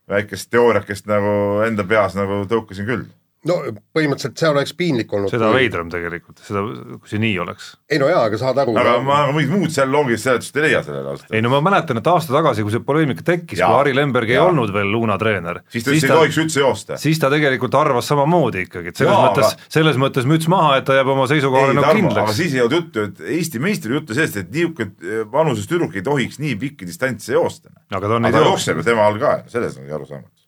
[0.10, 3.08] väikest teooriakest nagu enda peas nagu tõukasin küll
[3.50, 3.56] no
[3.96, 5.32] põhimõtteliselt see oleks piinlik olnud.
[5.34, 6.62] seda veidram tegelikult, seda,
[7.02, 7.72] kui see nii oleks.
[7.90, 8.76] ei no jaa, aga saad aru.
[8.78, 11.98] aga ma mingit muud seal loogilist seletust ei leia sellele ausalt ei no ma mäletan,
[11.98, 15.64] et aasta tagasi, kui see poleemika tekkis, kui Harri Lemberg ei olnud veel Luna treener,
[15.74, 17.00] siis ta ütles, ei tohiks üldse joosta.
[17.02, 20.76] siis ta tegelikult arvas samamoodi ikkagi, et selles Jaa, mõttes aga-, selles mõttes müts maha,
[20.82, 22.38] et ta jääb oma seisukohale ei nagu Tarmo, aga kindlaks.
[22.38, 26.38] siis ei olnud juttu, et Eesti meistri juttu sellest, et niisugune vanuses tüdruk ei tohiks
[26.44, 27.74] nii pikki distantse joosta.
[27.90, 30.41] aga ta on aga neid jooksnud tema all ka, selles ongi arusaamatu.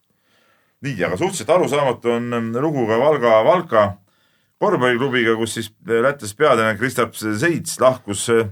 [0.83, 3.83] nii, aga suhteliselt arusaamatu on mm, lugu ka Valga Valka
[4.63, 8.47] korvpalliklubiga, kus siis lätlasest peatreener Kristaps Seits lahkus eh,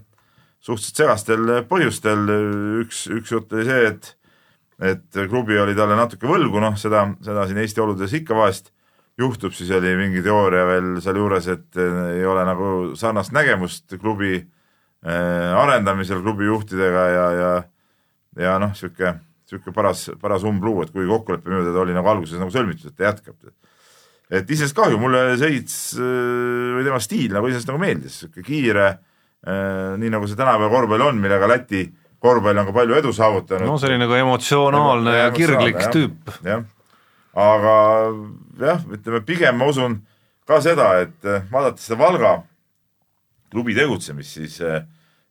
[0.60, 2.28] suhteliselt segastel põhjustel.
[2.84, 4.12] üks, üks jutt oli see, et,
[4.91, 8.72] et klubi oli talle natuke võlgu, noh, seda, seda siin Eesti oludes ikka vahest
[9.20, 14.39] juhtub, siis oli mingi teooria veel sealjuures, et ei ole nagu sarnast nägemust klubi
[15.02, 17.52] arendamisel klubi juhtidega ja, ja
[18.39, 19.15] ja noh, sihuke,
[19.52, 22.98] sihuke paras, paras umbluu, et kuigi kokkulepe minu teada oli nagu alguses nagu sõlmitud, et
[22.98, 23.38] ta jätkab.
[24.32, 28.92] et iseenesest kahju, mulle Seits äh, või tema stiil nagu iseenesest nagu meeldis, sihuke kiire,
[29.42, 31.88] nii nagu see tänapäeva korvpall on, millega Läti
[32.22, 33.66] korvpall on ka palju edu saavutanud.
[33.66, 36.32] no selline nagu emotsionaalne ja kirglik tüüp.
[36.46, 36.64] jah,
[37.34, 37.76] aga
[38.62, 39.98] jah, ütleme pigem ma usun
[40.48, 42.36] ka seda, et eh, vaadates seda Valga
[43.52, 44.60] klubi tegutsemist, siis,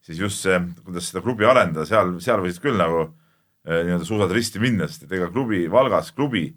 [0.05, 3.07] siis just see, kuidas seda klubi arendada, seal, seal võisid küll nagu
[3.69, 6.49] nii-öelda suusad risti minna, sest et ega klubi, Valgas klubi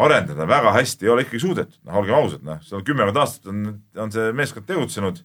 [0.00, 3.50] arendada väga hästi ei ole ikkagi suudetud, noh olgem ausad, noh, seal on kümmekond aastat
[3.52, 3.60] on,
[4.00, 5.20] on see meeskond tegutsenud,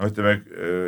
[0.00, 0.38] noh ütleme,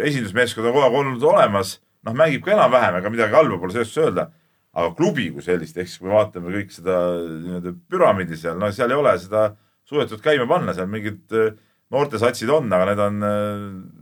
[0.09, 4.01] esindusmeeskond on kogu aeg olnud olemas, noh mängib ka enam-vähem, ega midagi halba pole sellest
[4.03, 4.29] öelda,
[4.77, 8.71] aga klubi kui sellist, ehk siis kui me vaatame kõik seda nii-öelda püramiidi seal, no
[8.75, 9.49] seal ei ole seda
[9.89, 11.55] suudetud käima panna, seal mingid äh,
[11.95, 13.19] noortesatsid on, aga need on,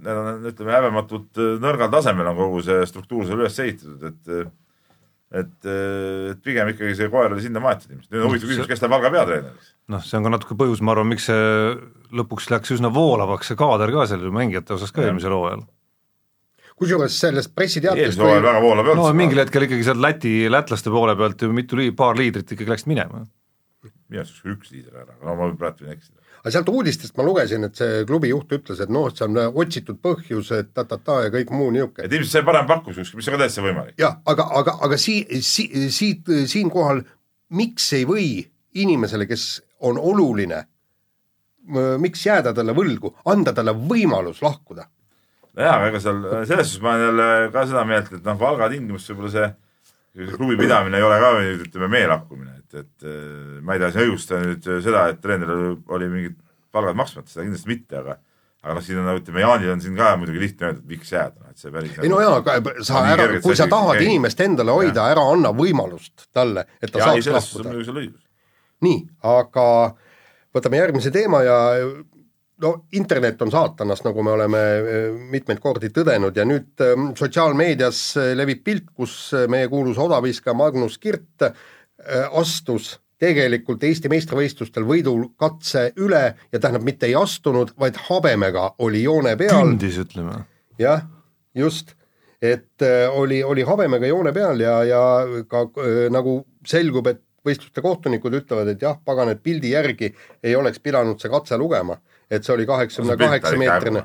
[0.05, 4.53] need on, ütleme häbematult äh, nõrgal tasemel on kogu see struktuur seal üles ehitatud, et
[5.35, 8.11] et, et pigem ikkagi see koer oli sinna maetud ilmselt.
[8.13, 9.71] nüüd on huvitav küsimus, kes läheb Valga peatreeneriks?
[9.93, 11.47] noh, see on ka natuke põhjus, ma arvan, miks see
[12.15, 15.65] lõpuks läks üsna voolavaks, see kaader ka seal mängijate osas ka eelmisel hooajal.
[16.81, 20.35] kusjuures sellest pressiteatest eelmisel hooajal väga voolav ei no olnud mingil hetkel ikkagi sealt Läti,
[20.51, 23.25] lätlaste poole pealt ju mitu lii-, paar liidrit ikkagi läksid minema.
[24.09, 26.24] minu arust üks- liider ära, no ma praegu võin eksida.
[26.45, 29.97] Aga sealt uudistest ma lugesin, et see klubi juht ütles, et noh, see on otsitud
[30.05, 32.05] põhjus, et ta-ta-ta ja kõik muu niisugune.
[32.05, 33.97] et ilmselt sai parem pakkus ükskord, mis on ka täitsa võimalik.
[34.01, 37.01] jah, aga, aga, aga sii-, sii-, siit, siinkohal
[37.57, 38.29] miks ei või
[38.77, 39.47] inimesele, kes
[39.89, 40.61] on oluline,
[42.05, 44.85] miks jääda talle võlgu, anda talle võimalus lahkuda?
[45.57, 48.69] jaa, aga ega seal selles suhtes ma olen jälle ka seda meelt, et noh, Valga
[48.69, 49.64] tingimustes võib-olla see, see
[50.15, 51.33] klubi pidamine ei ole ka
[51.67, 56.11] ütleme meelakkumine, et, et eh, ma ei taha siin õigustada nüüd seda, et treeneril oli
[56.13, 56.39] mingid
[56.75, 58.19] palgad maksmata, seda kindlasti mitte, aga
[58.65, 61.51] aga noh, siin on ütleme, Jaanil on siin ka muidugi lihtne öelda, et miks jääda,
[61.51, 62.39] et see päris ei no jaa,
[62.81, 64.07] sa On nii ära kui sa tahad käib.
[64.07, 68.07] inimest endale hoida, ära anna võimalust talle, et ta jaa, ei saaks lahkuda.
[68.87, 69.03] nii,
[69.35, 69.67] aga
[70.57, 71.59] võtame järgmise teema ja
[72.63, 78.03] no internet on saatanast, nagu me oleme eh, mitmeid kordi tõdenud ja nüüd eh, sotsiaalmeedias
[78.21, 81.49] eh, levib pilt, kus meie kuulus odaviskaja Magnus Kirt
[82.35, 89.37] astus tegelikult Eesti meistrivõistlustel võidukatse üle ja tähendab, mitte ei astunud, vaid habemega oli joone
[89.41, 89.63] peal.
[89.63, 90.43] kündis, ütleme.
[90.79, 91.07] jah,
[91.57, 91.95] just,
[92.43, 95.05] et oli, oli habemega joone peal ja, ja
[95.49, 95.65] ka
[96.13, 100.11] nagu selgub, et võistluste kohtunikud ütlevad, et jah, pagan, et pildi järgi
[100.43, 101.97] ei oleks pidanud see katse lugema,
[102.31, 104.05] et see oli kaheksakümne kaheksa meetrine.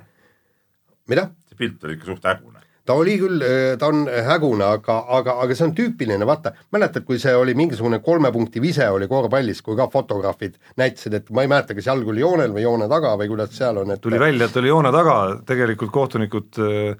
[1.07, 1.29] mida?
[1.49, 2.63] see pilt oli ikka suht hägune.
[2.89, 3.43] ta oli küll,
[3.79, 7.99] ta on hägune, aga, aga, aga see on tüüpiline, vaata, mäletad, kui see oli mingisugune
[8.05, 12.09] kolme punkti vise oli korvpallis, kui ka fotograafid näitasid, et ma ei mäleta, kas jalg
[12.09, 14.93] oli joonel või joone taga või kuidas seal on, et tuli välja, et oli joone
[14.95, 16.97] taga, tegelikult kohtunikud äh,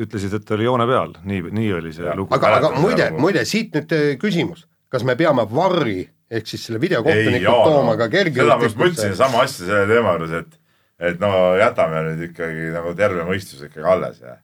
[0.00, 2.16] ütlesid, et oli joone peal, nii, nii oli see Jah.
[2.18, 2.34] lugu.
[2.34, 6.00] aga, aga muide seda, muide siit nüüd äh, küsimus, kas me peame varri
[6.32, 9.14] ehk siis selle Jaan, tooma ka sellepärast ma ütlesin kergejõustikusse?
[9.18, 10.58] sama asja selle teema juures, et
[11.02, 14.38] et no jätame nüüd ikkagi nagu terve mõistus ikkagi alles ja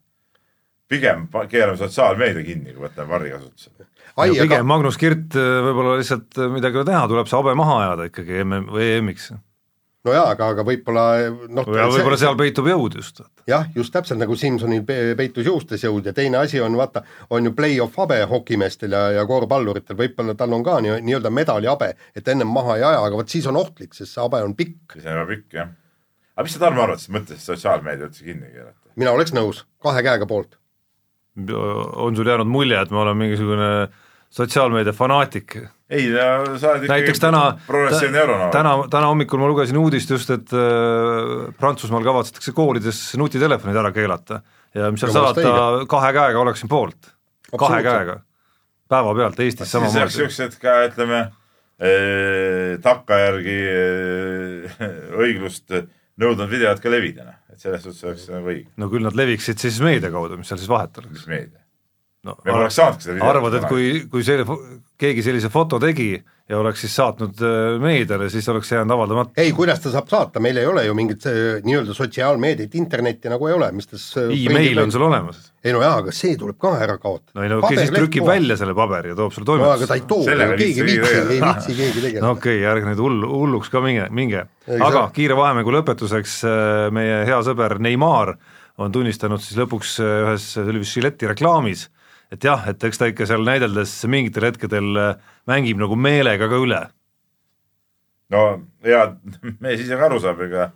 [0.88, 3.88] pigem keerame sotsiaalmeedia kinni, kui võtame varri kasutusele.
[4.16, 7.38] ai, pigem aga Magnus Kirt äh, võib-olla lihtsalt äh, midagi ei ole teha, tuleb see
[7.38, 9.28] habe maha ajada ikkagi MM või EM-iks.
[10.08, 11.04] no jaa, aga, aga võib-olla
[11.52, 13.20] noh ja võib-olla seal peitub jõud just.
[13.50, 17.50] jah, just täpselt nagu Simsonil pe- peitus juustes jõud ja teine asi on vaata, on
[17.50, 21.92] ju play-off habe hokimeestel ja, ja korvpalluritel, võib-olla tal on ka nii, nii-öelda medali habe,
[22.16, 24.96] et ennem maha ei aja, aga vot siis on ohtlik, sest see habe on pikk.
[24.96, 25.76] siis on juba pikk jah.
[26.38, 28.92] Aga mis sa Tarmo arvad siis mõttest sotsiaalmeedia üldse kinni keerata?
[28.98, 30.54] mina oleks nõus, kahe käega poolt.
[31.38, 33.72] on sul jäänud mulje, et ma olen mingisugune
[34.30, 35.56] sotsiaalmeedia fanaatik?
[35.90, 38.52] ei sa oled ikkagi näiteks täna, progressiivne euronoor.
[38.54, 44.42] täna, täna hommikul ma lugesin uudist just, et äh, Prantsusmaal kavatsetakse koolides nutitelefonid ära keelata
[44.78, 47.12] ja mis seal salata, kahe käega oleksin poolt,
[47.58, 48.20] kahe käega,
[48.88, 50.18] päevapealt Eestis siis oleks samamoodi.
[50.20, 51.22] siuksed ka ütleme
[51.80, 54.82] eh, takkajärgi eh,
[55.24, 55.80] õiglust
[56.18, 59.62] nõudnud videod ka levida, noh, et selles suhtes oleks nagu õige, no küll nad leviksid
[59.62, 61.62] siis meedia kaudu, mis seal siis vahet oleks mis meedia.
[62.26, 63.30] No, me poleks saanudki seda videot.
[63.36, 64.42] arvad, et kui, kui see,
[64.98, 66.10] keegi sellise foto tegi
[66.48, 69.36] ja oleks siis saatnud äh, meediale, siis oleks jäänud avaldamata.
[69.40, 73.50] ei, kuidas ta saab saata, meil ei ole ju mingit see nii-öelda sotsiaalmeediat, internetti nagu
[73.50, 75.42] ei ole, mis tas email on sul olemas.
[75.62, 77.36] ei no jaa, aga see tuleb ka ära kaotada.
[77.36, 79.98] no ei no kes siis trükib välja selle paberi ja toob sulle no aga ta
[80.00, 82.32] toimetusse ei too keegi ei viitsi ei viitsi keegi no tegeleda.
[82.32, 84.46] okei okay,, ärge nüüd hullu, hulluks ka minge, minge.
[84.68, 88.38] Aga see- kiire vahemängu lõpetuseks äh, meie hea sõber Neimar
[88.80, 91.88] on tunnistanud siis lõpuks äh, ühes, see oli vist Gilletti reklaamis,
[92.34, 96.60] et jah, et eks ta ikka seal näideldes mingitel hetkedel äh, mängib nagu meelega ka
[96.64, 96.82] üle.
[98.34, 98.44] no
[98.84, 99.04] hea
[99.64, 100.70] mees ise ka aru saab, ega,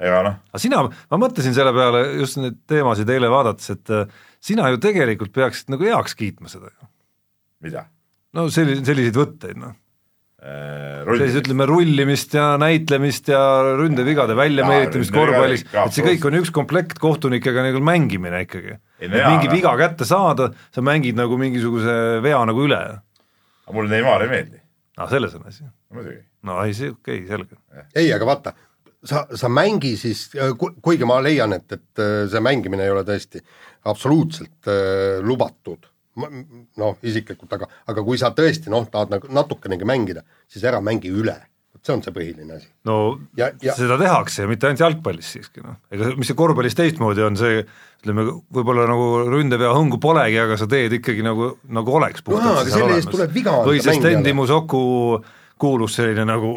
[0.00, 4.20] ega noh, aga sina, ma mõtlesin selle peale just neid teemasid eile vaadates, et äh,
[4.40, 6.90] sina ju tegelikult peaksid nagu heaks kiitma seda ju.
[7.66, 7.86] mida
[8.36, 9.74] no selliseid, selliseid võtteid noh,
[10.42, 13.40] eh, sellist ütleme rullimist ja näitlemist ja
[13.78, 18.78] ründevigade väljameelitamist korvpallis, et see kõik on üks komplekt kohtunikega nagu mängimine ikkagi.
[19.00, 22.80] Et mingi aga- viga kätte saada, sa mängid nagu mingisuguse vea nagu üle.
[23.66, 24.58] aga mulle Neimar ei meeldi,
[24.98, 25.64] aa, selles on asi.
[25.94, 26.24] muidugi.
[26.42, 27.86] no ei, see okei okay,, selge.
[27.94, 28.54] ei, aga vaata,
[29.04, 30.28] sa, sa mängi siis,
[30.82, 33.42] kuigi ma leian, et, et äh, see mängimine ei ole tõesti
[33.90, 40.24] absoluutselt äh, lubatud, noh, isiklikult, aga, aga kui sa tõesti noh, tahad nagu natukenegi mängida,
[40.50, 41.36] siis ära mängi üle,
[41.74, 42.66] vot see on see põhiline asi.
[42.84, 42.96] no
[43.38, 47.22] Ja- ja- seda tehakse ja mitte ainult jalgpallis siiski noh, ega mis see korvpallis teistmoodi
[47.22, 47.62] on, see
[48.02, 52.64] ütleme, võib-olla nagu ründevea hõngu polegi, aga sa teed ikkagi nagu, nagu oleks Jaa, aga
[52.66, 53.14] seal selle eest olemas.
[53.16, 54.20] tuleb viga anda või see mängijale.
[54.20, 55.24] Sten Musoku
[55.60, 56.54] kuulus selline nagu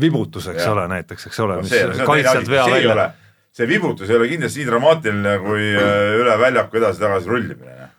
[0.00, 0.72] vibutus, eks Jah.
[0.72, 3.12] ole, näiteks, eks ole, No mis see, kaitselt vea välja
[3.54, 7.90] see vibutus ei ole kindlasti nii dramaatiline kui äh, üle väljaku edasi-tagasi rullimine.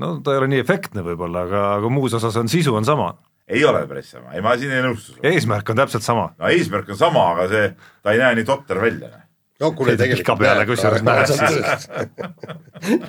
[0.00, 3.12] No ta ei ole nii efektne võib-olla, aga, aga muus osas on sisu on sama.
[3.50, 5.32] ei ole päris sama, ei ma siin ei nõustu sinuga.
[5.32, 6.30] eesmärk on täpselt sama.
[6.38, 7.66] no eesmärk on sama, aga see,
[8.02, 9.10] ta ei näe nii totter välja.
[9.12, 9.26] noh.
[9.64, 11.28] no kuule, tegelikult peale, näeb kusjuures näeb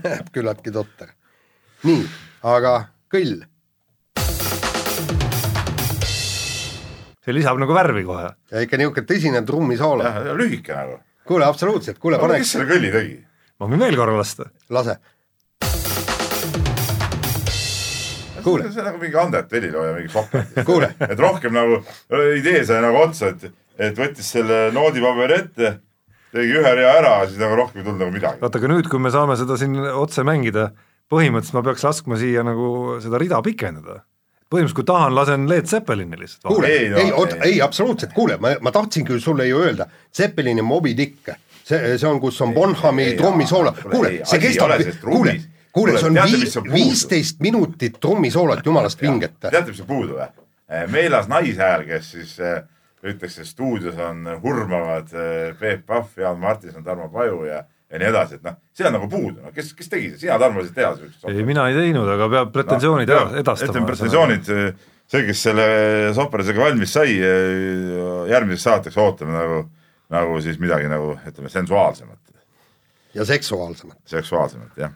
[0.08, 1.16] näeb küllaltki totter.
[1.88, 2.04] nii,
[2.56, 2.76] aga
[3.12, 3.40] kõll,
[7.22, 8.34] see lisab nagu värvi kohe.
[8.52, 10.08] ja ikka niisugune tõsine trummisoolo.
[10.08, 11.00] jah, lühike nagu.
[11.28, 13.18] kuule, absoluutselt, kuule, kes paneks, selle kõlli tegi?
[13.62, 14.50] ma võin veel korra lasta.
[14.74, 14.98] lase.
[18.44, 18.68] Kuule.
[18.72, 20.54] see on nagu mingi Andet helilooja, mingi sopert.
[20.66, 21.82] kuule, et rohkem nagu
[22.38, 25.74] idee sai nagu otsa, et, et võttis selle noodipaberi ette,
[26.36, 28.42] tegi ühe rea ära, siis nagu rohkem ei tulnud nagu midagi.
[28.42, 30.72] vaata, aga nüüd, kui me saame seda siin otse mängida,
[31.12, 34.02] põhimõtteliselt ma peaks laskma siia nagu seda rida pikendada.
[34.52, 37.62] põhimõtteliselt kui tahan, lasen Led Zeppelini lihtsalt kuule, Ei, ei, no, ei, oota, ei.
[37.64, 41.32] absoluutselt, kuule, ma, ma tahtsingi sulle ju öelda, Zeppelini Moby Dick,
[41.64, 45.40] see, see on, kus on Bonhami trummisoolo, kuule, see kestab kuule
[45.74, 49.38] kuule, see on vii- viisteist minutit trummisoolot jumalast vinget.
[49.40, 50.28] teate, mis on puudu või?
[50.92, 52.62] Meelas naishääl, kes siis eh,
[53.04, 58.08] ütleks, et stuudios on hurmavad eh, Peep Pahv, Jaan Martinson, Tarmo Paju ja, ja nii
[58.08, 60.78] edasi, et noh, see on nagu puudu, no kes, kes tegi seda, sina, Tarmo, said
[60.78, 63.74] teha siukest ei, mina ei teinud, aga peab pretensioonid no, edastama.
[63.74, 64.54] ütleme pretensioonid,
[65.12, 65.68] see, kes selle
[66.16, 67.18] soperisega valmis sai,
[68.32, 69.62] järgmiseks saateks ootame nagu,
[70.16, 72.20] nagu siis midagi nagu ütleme sensuaalsemat,
[73.14, 73.98] ja seksuaalsemad.
[74.08, 74.96] seksuaalsemat, jah.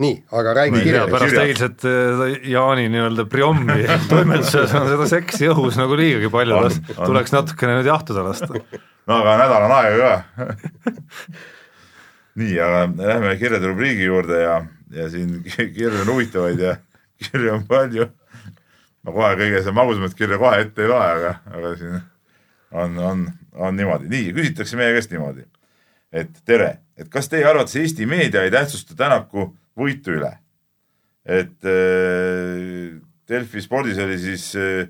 [0.00, 1.18] nii, aga räägi kirjalikult.
[1.18, 3.82] pärast eilset äh, Jaani nii-öelda priommi
[4.12, 6.60] toimetuses on seda seksi õhus nagu liigagi palju
[6.96, 8.48] tuleks natukene nüüd jahtuda lasta.
[9.10, 10.46] no aga nädal on aega ka.
[12.40, 14.56] nii, aga lähme kirjade rubriigi juurde ja,
[14.96, 16.76] ja siin ki- kirju on huvitavaid ja
[17.20, 18.08] kirju on palju.
[19.04, 22.00] ma kohe kõige see magusamat kirja kohe ette ei loe, aga, aga siin
[22.70, 23.22] on, on,
[23.56, 25.44] on niimoodi, nii küsitakse meie käest niimoodi.
[26.12, 30.36] et tere, et kas teie arvates Eesti meedia ei tähtsusta Tänaku võitu üle?
[31.30, 34.88] et äh, Delfi spordis oli siis äh,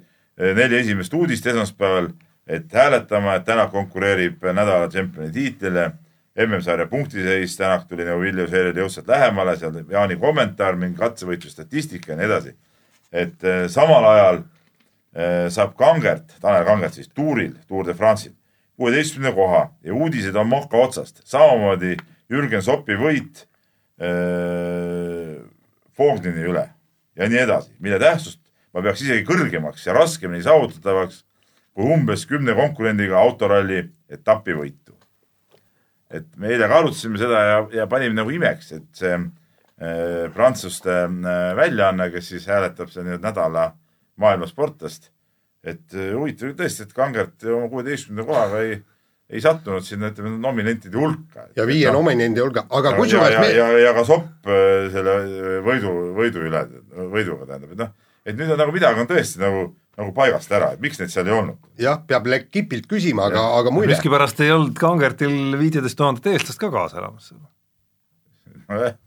[0.56, 2.12] neli esimest uudist esmaspäeval,
[2.46, 5.90] et hääletama, et Tänak konkureerib nädala tšempioni tiitlile.
[6.40, 12.14] MM-sarja punktiseis, Tänak tuli nagu Vilju Seerile jõudsalt lähemale, seal Jaani kommentaar, mingi katsevõitluse statistika
[12.14, 12.56] ja nii edasi.
[13.12, 14.42] et äh, samal ajal
[15.50, 18.30] saab Kangert, Tanel Kangert siis tuuril, Tour de France'il,
[18.78, 21.96] kuueteistkümnenda koha ja uudised on mohka otsast, samamoodi
[22.30, 23.49] Jürgen Sopi võit
[24.00, 25.40] äh,
[25.96, 26.68] Fognini üle
[27.16, 28.40] ja nii edasi, mille tähtsust
[28.74, 31.24] ma peaks isegi kõrgemaks ja raskemini saavutatavaks
[31.74, 34.94] kui umbes kümne konkurendiga autoralli etapivõitu.
[36.10, 40.96] et me eile ka arutasime seda ja, ja panime nagu imeks, et see äh, prantsuste
[41.06, 43.68] äh, väljaanne, kes siis hääletab see nüüd nädala
[44.18, 45.12] maailmasportlast,
[45.62, 48.80] et äh, huvitav tõesti, et Kangert oma kuueteistkümnenda kohaga ei,
[49.30, 51.29] ei sattunud sinna, ütleme, nominentide hulka.
[51.56, 53.50] Ja viie no, nominendi hulka, aga ja, kusjuures ja, me...
[53.56, 55.16] ja, ja ka Sopp äh, selle
[55.66, 56.62] võidu, võidu üle,
[57.12, 57.92] võiduga tähendab, et noh,
[58.26, 59.66] et nüüd on nagu midagi on tõesti nagu,
[60.00, 61.60] nagu paigast ära, et miks neid seal ei olnud.
[61.80, 66.72] jah, peab Lekipilt küsima, aga, aga muide, miskipärast ei olnud Kangertil viiteist tuhandet eestlast ka
[66.74, 67.32] kaasa elamas.
[68.68, 68.98] nojah,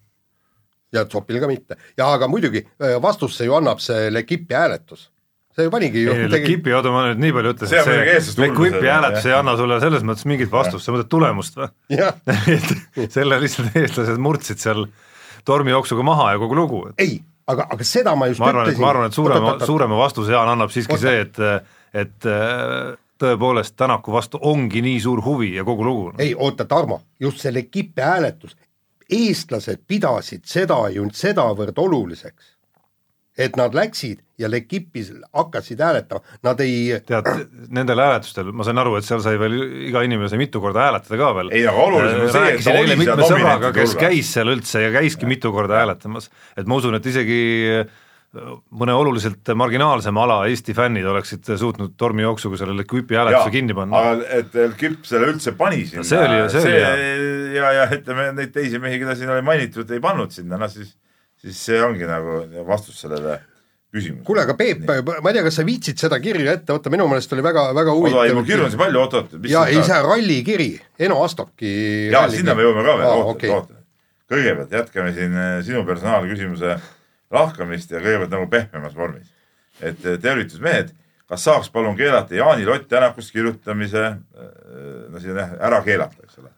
[0.93, 1.79] ja Zopil ka mitte.
[1.97, 5.10] ja aga muidugi äh, vastuse ju annab see Lekipi hääletus.
[5.55, 6.15] See ju panigi ju.
[6.31, 9.35] Lekipi, oota ma nüüd nii palju ütlen, See on et see eestlaste Lekipi hääletus ei
[9.37, 11.69] anna sulle selles mõttes mingit vastust, sa mõtled tulemust või?
[13.17, 14.87] selle lihtsalt eestlased murtsid seal
[15.45, 18.85] tormijooksuga maha ja kogu lugu, ei, aga, aga seda ma just ma arvan, et ütlesin.
[18.85, 21.05] ma arvan, et suurema, suurema vastuse Jaan annab siiski Oota.
[21.07, 26.15] see, et et äh, tõepoolest Tänaku vastu ongi nii suur huvi ja kogu lugu no..
[26.17, 28.55] ei oota, Tarmo, just see Lekipi hääletus,
[29.09, 32.52] eestlased pidasid seda ju sedavõrd oluliseks,
[33.37, 37.27] et nad läksid ja Lekipis hakkasid hääletama, nad ei tead,
[37.73, 39.55] nendel hääletustel ma sain aru, et seal sai veel
[39.89, 41.49] iga inimene sai mitu korda hääletada ka veel.
[41.53, 44.93] Ei, aga olulisem on see, et ta oli seal sõbraga, kes käis seal üldse ja
[44.93, 47.41] käiski mitu korda hääletamas, et ma usun, et isegi
[48.73, 53.99] mõne oluliselt marginaalsema ala Eesti fännid oleksid suutnud tormijooksuga selle Lequipi hääletuse kinni panna.
[53.99, 56.01] aga et Kipp selle üldse pani sinna.
[56.03, 56.95] See oli- see oli hea.
[57.59, 60.95] ja, ja ütleme neid teisi mehi, keda siin oli mainitud, ei pannud sinna, noh siis,
[61.43, 63.39] siis see ongi nagu vastus sellele
[63.93, 64.25] küsimusele.
[64.25, 67.36] kuule, aga Peep, ma ei tea, kas sa viitsid seda kirja ette võtta, minu meelest
[67.36, 69.36] oli väga, väga oota, ei huvitav mul kirju on siin palju, oot-oot.
[69.51, 70.71] ja ei, see rallikiri,
[71.08, 71.75] Eno Astoki
[72.13, 73.53] jaa, sinna me jõuame ka veel, oota, okei.
[73.53, 73.79] oota.
[74.34, 76.75] kõigepealt jätkame siin eh, sinu personaalküsimuse
[77.34, 79.29] lahkamist ja kõigepealt nagu pehmemas vormis.
[79.82, 80.93] et eh, tervitusmehed,
[81.29, 84.10] kas saaks palun keelata Jaani Lott Tänakust kirjutamise,
[85.10, 86.49] no siin on jah, ära keelata, eks ole.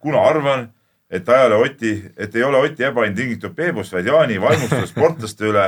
[0.00, 0.68] kuna arvan,
[1.10, 5.66] et ole Oti, et ei ole Oti ebaõnn tingitud Peebust, vaid Jaani vaimustus sportlaste üle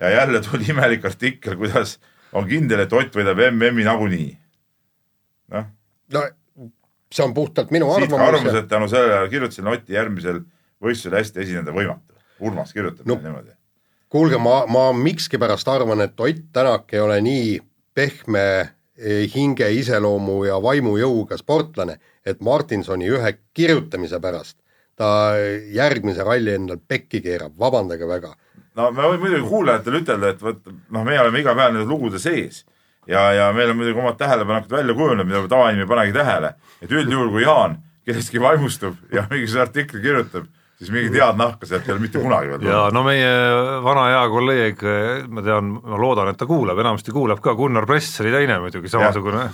[0.00, 1.98] ja jälle tuli imelik artikkel, kuidas
[2.32, 4.30] on kindel, et Ott võidab MM-i nagunii.
[5.54, 5.64] noh
[6.12, 6.22] no
[7.12, 10.42] see on puhtalt minu arvamus arvamus, et tänu sellele kirjutasin Oti järgmisel
[10.84, 12.14] võistlusel hästi esineda võimatu.
[12.40, 13.16] Urmas kirjutab No.
[13.22, 13.50] niimoodi.
[14.08, 17.60] kuulge, ma, ma mikskipärast arvan, et Ott Tänak ei ole nii
[17.94, 18.44] pehme
[18.98, 24.58] eh, hinge iseloomu ja vaimujõuga sportlane, et Martinsoni ühe kirjutamise pärast
[24.98, 25.08] ta
[25.74, 28.32] järgmise ralli endal pekki keerab, vabandage väga.
[28.78, 32.18] no me võime muidugi kuulajatele ütelda, et vot noh, meie oleme iga päev nende lugude
[32.22, 32.64] sees
[33.06, 36.54] ja, ja meil on muidugi omad tähelepanekud välja kujunenud, mida tavainimene ei panegi tähele.
[36.82, 41.88] et üldjuhul, kui Jaan kellestki vaimustub ja mingisuguse artikli kirjutab, siis mingit head nahka sealt
[41.88, 43.30] ei ole mitte kunagi veel ja no meie
[43.82, 44.84] vana hea kolleeg,
[45.34, 48.90] ma tean, ma loodan, et ta kuulab, enamasti kuulab ka, Gunnar Press oli teine muidugi
[48.92, 49.48] samasugune.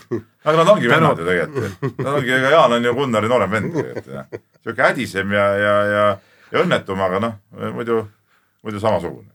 [0.45, 1.99] aga nad ongi vennad ju tegelikult.
[2.05, 4.29] Nad ongi, ega Jaan on ju Gunnari noorem vend tegelikult jah.
[4.63, 6.05] sihuke hädisem ja, ja, ja,
[6.53, 7.39] ja õnnetum, aga noh,
[7.73, 8.03] muidu,
[8.65, 9.31] muidu samasugune.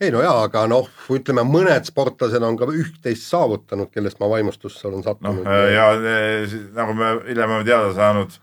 [0.00, 4.86] ei no jaa, aga noh, ütleme mõned sportlased on ka üht-teist saavutanud, kellest ma vaimustusse
[4.86, 5.42] olen sattunud.
[5.74, 8.38] ja eh, si- nagu me hiljem oleme teada saanud,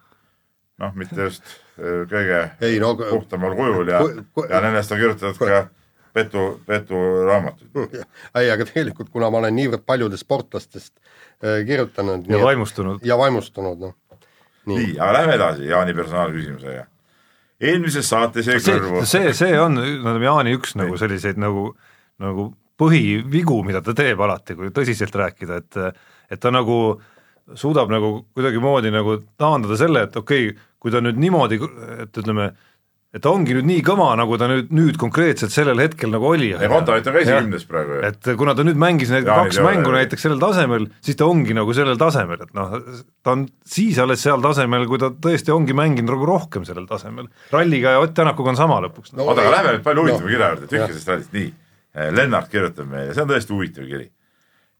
[0.83, 3.99] noh, mitte just kõige ei no puhtamal kujul ja
[4.49, 5.65] ja nendest on kirjutatud ka
[6.15, 7.95] petu, peturaamatuid.
[8.39, 13.03] ei, aga tegelikult kuna ma olen niivõrd paljudest sportlastest äh, kirjutanud ja vaimustunud.
[13.03, 13.95] ja vaimustunud, noh.
[14.65, 16.85] nii, nii, aga lähme edasi Jaani personaalküsimusega.
[17.61, 21.73] eelmises saates jäi see kõrvu,, see, see on, ütleme Jaani üks nagu selliseid nagu,
[22.23, 25.81] nagu põhivigu, mida ta teeb alati, kui tõsiselt rääkida, et
[26.31, 26.79] et ta nagu
[27.53, 31.57] suudab nagu kuidagimoodi nagu taandada selle, et okei okay,, kui ta nüüd niimoodi,
[32.05, 32.51] et ütleme,
[33.15, 36.51] et ta ongi nüüd nii kõva, nagu ta nüüd, nüüd konkreetselt sellel hetkel nagu oli.
[36.53, 38.01] ei Kontaveit on ka esikümnes praegu ju.
[38.11, 39.95] et kuna ta nüüd mängis need Jaani kaks mängu jah.
[40.01, 42.75] näiteks sellel tasemel, siis ta ongi nagu sellel tasemel, et noh,
[43.23, 47.31] ta on siis alles seal tasemel, kui ta tõesti ongi mänginud nagu rohkem sellel tasemel.
[47.55, 49.23] ralliga ja Ott Tänakuga on sama lõpuks no..
[49.25, 50.33] oota, aga lähme nüüd palju huvitama No.
[50.35, 51.53] kirja juurde, tühjasest rallist, nii.
[52.11, 54.09] Lennart kirjutab meile, see on tõesti huvitav kiri.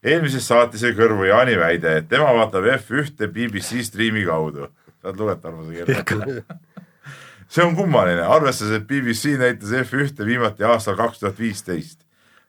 [0.04, 4.68] eelmises saates jäi kõrvu Jaani väide, et tema vaatab F1-te BBC striimi kaudu.
[5.06, 6.42] Saad lugeda arvamuse kirja?
[7.52, 12.02] see on kummaline, arvestades, et BBC näitas F1-te viimati aastal kaks tuhat viisteist.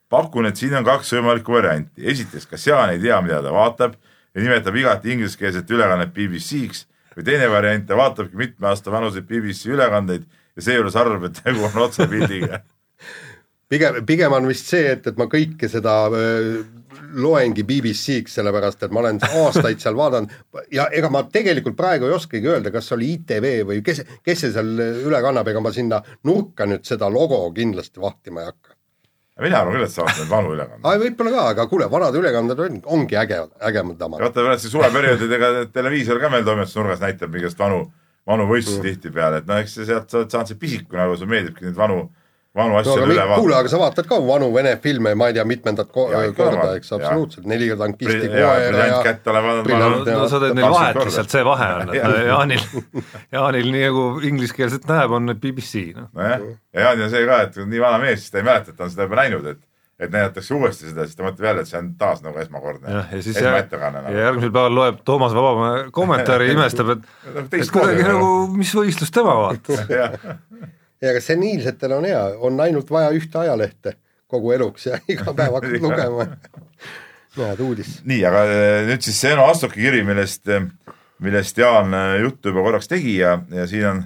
[0.10, 3.98] pakun, et siin on kaks võimalikku varianti, esiteks, kas Jaan ei tea, mida ta vaatab
[4.34, 6.86] ja nimetab igati ingliskeelset ülekannet BBC-ks
[7.18, 10.24] või teine variant, ta vaatabki mitme aasta vanuseid BBC ülekandeid
[10.56, 12.62] ja seejuures arvab, et tegu on otsepildiga.
[13.70, 15.96] pigem, pigem on vist see, et, et ma kõike seda
[17.18, 22.16] loengi BBC-ks, sellepärast et ma olen aastaid seal vaadanud ja ega ma tegelikult praegu ei
[22.18, 26.02] oskagi öelda, kas oli ITV või kes, kes see seal üle kannab, ega ma sinna
[26.28, 28.76] nurka nüüd seda logo kindlasti vahtima ei hakka.
[29.46, 31.02] mina arvan küll, et sa vaatad neid vanu ülekandeid.
[31.06, 34.20] võib-olla ka, aga kuule, vanad ülekanded on, ongi äge, ägedamad.
[34.26, 37.84] vaata pärast see suveperioodidega televiisor ka meil toimetusnurgas näitab mingist vanu,
[38.28, 38.88] vanu võistlusi Mm.
[38.90, 41.78] tihtipeale, et no eks sa sealt sa oled saanud see pisiku nagu sulle meeldibki neid
[41.78, 42.10] vanu,
[42.58, 45.28] vanu no asju aga üle mi- kuule, aga sa vaatad ka vanu vene filme, ma
[45.30, 49.46] ei tea, mitmendat ko ikka korda, eks absoluutselt, Neli tankisti koera briljant ja kätt olen
[49.48, 52.20] vaadanud Briljant- vanu- no sa teed neil 20 vahet lihtsalt, see vahe on, et Jah.
[52.34, 52.68] Jaanil,
[53.38, 56.10] Jaanil nii nagu ingliskeelset näeb, on BBC, noh.
[56.18, 56.44] nojah,
[56.74, 58.86] ja Jaan on see ka, et nii vana mees, siis ta ei mäleta, et ta
[58.88, 59.62] on seda juba näinud, et,
[59.98, 62.90] et näidatakse uuesti seda, siis ta mõtleb jälle, et see on taas nagu esmakordne.
[62.98, 64.20] jah, ja siis esmaettekanne ja nagu.
[64.26, 67.08] järgmisel päeval loeb Toomas Vabamäe kommentaari, imestab, et
[67.62, 69.86] et kuidagi nagu, mis võistlust tema vaatas.
[71.02, 75.60] ja aga seniilsetel on hea, on ainult vaja ühte ajalehte kogu eluks ja iga päev
[75.60, 76.28] hakkad lugema.
[77.38, 78.00] näed uudis.
[78.06, 80.50] nii, aga eh, nüüd siis see Eno Astoki kiri, millest,
[81.24, 84.06] millest Jaan eh, juttu juba korraks tegi ja, ja siin on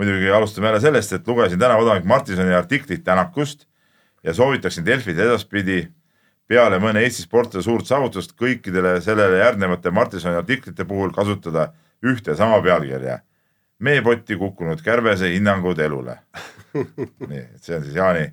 [0.00, 3.66] muidugi alustame jälle sellest, et lugesin täna kodanik Martinsoni artiklit Tänakust
[4.24, 5.82] ja soovitaksin Delfit edaspidi
[6.48, 11.70] peale mõne Eesti sportlase suurt saavutust kõikidele sellele järgnevate Martinsoni artiklite puhul kasutada
[12.02, 13.20] ühte sama pealkirja.
[13.80, 16.18] Meepotti kukkunud kärbese hinnangud elule.
[17.30, 18.26] nii, et see on siis Jaani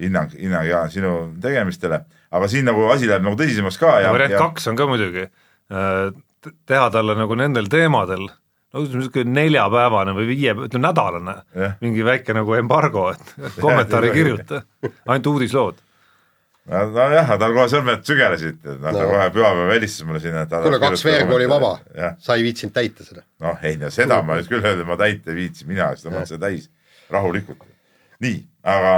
[0.00, 4.36] hinnang, hinnang Jaan sinu tegemistele, aga siin nagu asi läheb nagu tõsisemaks ka ja, variant
[4.36, 6.12] ja kaks on ka muidugi äh,
[6.68, 8.28] teha talle nagu nendel teemadel
[8.70, 11.76] no ütleme niisugune neljapäevane või viie, ütleme nädalane Jah.
[11.82, 13.34] mingi väike nagu embargo, et
[13.64, 14.62] kommentaari kirjuta,
[15.06, 15.80] ainult uudislood.
[16.70, 20.80] No, nojah, tal kohe sõrmed sügelesid, noh ta kohe pühapäeval helistas mulle sinna, et kuule,
[20.82, 21.76] kaks veergu oli vaba
[22.22, 23.24] sa ei viitsinud täita seda.
[23.44, 26.42] noh, ei no seda ma nüüd küll öelda, ma täita ei viitsi, mina seda mõtlesin
[26.42, 26.68] täis
[27.10, 27.64] rahulikult.
[28.22, 28.42] nii,
[28.74, 28.94] aga,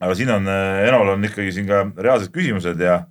[0.00, 0.48] aga siin on,
[0.88, 3.02] Enol on ikkagi siin ka reaalsed küsimused ja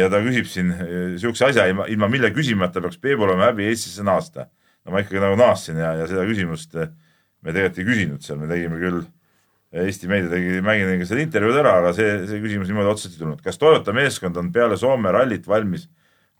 [0.00, 4.04] ja ta küsib siin niisuguse asja, ilma, ilma mille küsimata peaks Peebu olema häbi Eestisse
[4.06, 4.48] naasta.
[4.84, 8.48] no ma ikkagi nagu naassin ja, ja seda küsimust me tegelikult ei küsinud seal, me
[8.50, 9.04] tegime küll,
[9.74, 13.40] Eesti meedia tegi, mängin selle intervjuud ära, aga see, see küsimus niimoodi otseselt ei tulnud.
[13.42, 15.88] kas Toyota meeskond on peale Soome rallit valmis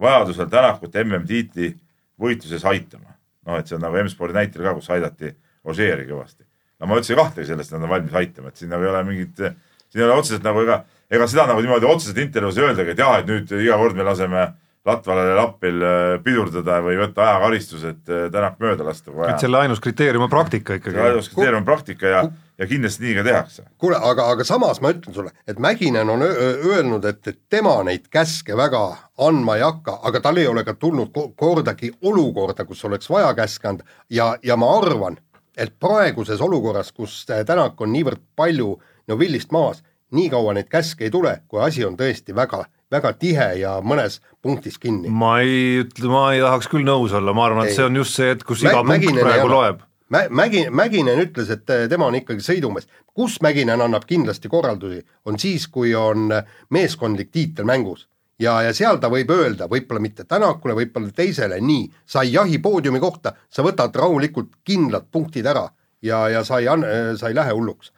[0.01, 1.73] vajadusel Tänakut MM-tiitli
[2.21, 3.17] võitluses aitama?
[3.45, 5.35] noh, et see on nagu M-spordi näitel ka, kus aidati
[5.67, 6.45] Ožeeri kõvasti.
[6.81, 8.93] no ma üldse ei kahtlegi sellest, et nad on valmis aitama, et siin nagu ei
[8.93, 9.43] ole mingit,
[9.91, 13.19] siin ei ole otseselt nagu ega, ega seda nagu niimoodi otseselt intervjuus öeldagi, et jah,
[13.19, 18.09] et nüüd iga kord me laseme Latvalal ja Lappil äh, pidurdada või võtta ajakaristus, et
[18.13, 20.99] äh, Tänak mööda lasta, et selle ainus kriteerium on praktika ikkagi.
[21.25, 22.23] see on praktika ja,
[22.59, 23.65] ja kindlasti nii ka tehakse.
[23.79, 28.11] kuule, aga, aga samas ma ütlen sulle, et Mäkinen on öelnud, et, et tema neid
[28.13, 28.85] käske väga
[29.19, 33.33] andma ei hakka, aga tal ei ole ka tulnud ko- kordagi olukorda, kus oleks vaja
[33.35, 35.17] käske anda ja, ja ma arvan,
[35.57, 38.77] et praeguses olukorras, kus Tänak on niivõrd palju
[39.09, 39.83] Neville'ist maas,
[40.13, 42.65] nii kaua neid käske ei tule, kui asi on tõesti väga,
[42.95, 45.11] väga tihe ja mõnes punktis kinni.
[45.11, 47.81] ma ei ütle, ma ei tahaks küll nõus olla, ma arvan, et Ei.
[47.81, 49.83] see on just see hetk, kus Mä- iga punkt praegu loeb.
[50.15, 52.89] Mä-, Mägi-, Mäginen ütles, et eh, tema on ikkagi sõidumees.
[53.15, 58.09] kus Mäginen annab kindlasti korraldusi, on siis, kui on eh, meeskondlik tiitel mängus.
[58.39, 62.59] ja, ja seal ta võib öelda, võib-olla mitte Tänakule, võib-olla teisele, nii, sa ei jahi
[62.59, 65.69] poodiumi kohta, sa võtad rahulikult kindlad punktid ära
[66.03, 67.93] ja, ja sa ei anna, sa ei lähe hulluks.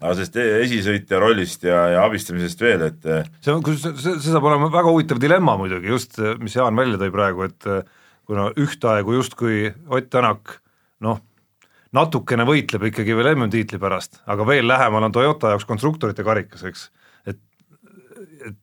[0.00, 4.30] Aga sellest e- esisõitja rollist ja, ja abistamisest veel, et äh, see on, see, see
[4.30, 7.70] saab olema väga huvitav dilemma muidugi, just mis Jaan välja tõi praegu, et
[8.28, 10.58] kuna ühtaegu justkui Ott Tänak
[11.04, 11.20] noh,
[11.96, 16.88] natukene võitleb ikkagi veel MM-tiitli pärast, aga veel lähemal on Toyota jaoks konstruktorite karikas, eks,
[17.26, 17.40] et
[18.48, 18.56] et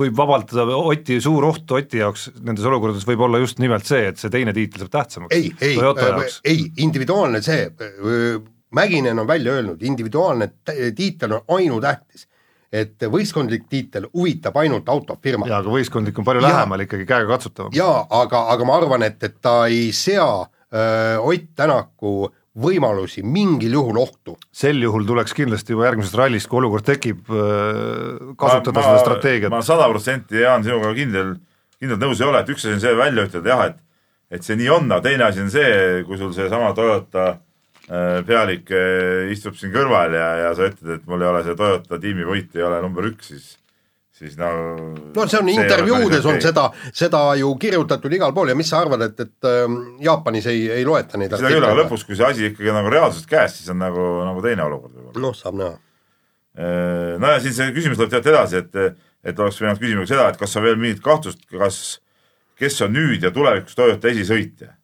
[0.00, 4.22] võib vabaldada Oti, suur oht Oti jaoks nendes olukordades võib olla just nimelt see, et
[4.22, 6.40] see teine tiitel saab tähtsamaks ei, ei Toyota, jaoks.
[6.48, 7.68] ei, individuaalne see,
[8.70, 10.52] Mäginen on välja öelnud, individuaalne
[10.96, 12.26] tiitel on ainutähtis.
[12.72, 15.46] et võistkondlik tiitel huvitab ainult autofirma.
[15.50, 16.52] jaa, aga võistkondlik on palju Jaa.
[16.52, 17.72] lähemal ikkagi, käegakatsutavam.
[17.74, 23.72] jaa, aga, aga ma arvan, et, et ta ei sea öö, Ott Tänaku võimalusi mingil
[23.72, 24.36] juhul ohtu.
[24.52, 27.26] sel juhul tuleks kindlasti juba järgmisest rallist, kui olukord tekib,
[28.38, 29.62] kasutada seda strateegiat ma.
[29.62, 31.36] sada protsenti Jaan sinuga kindel,
[31.78, 33.86] kindlalt nõus ei ole, et üks asi on see välja ütelda jah, et
[34.30, 37.38] et see nii on, aga teine asi on see, kui sul seesama Toyota äh,
[38.26, 41.98] pealik äh, istub siin kõrval ja, ja sa ütled, et mul ei ole see Toyota
[41.98, 43.56] tiimi võit ei ole number üks, siis
[44.20, 44.50] siis no
[45.16, 48.82] no see on ole intervjuudes on seda, seda ju kirjutatud igal pool ja mis sa
[48.84, 52.26] arvad, et, et ähm, Jaapanis ei, ei loeta neid seda küll, aga lõpus, kui see
[52.28, 55.24] asi ikkagi nagu reaalselt käes, siis on nagu, nagu teine olukord võib-olla.
[55.24, 55.78] noh, saab näha.
[57.22, 60.28] no ja siin see küsimus läheb tead edasi, et, et oleks pidanud küsima ka seda,
[60.30, 61.80] et kas on veel mingit kahtlust, kas,
[62.60, 64.76] kes on nüüd ja tulevikus Toyota esisõitja?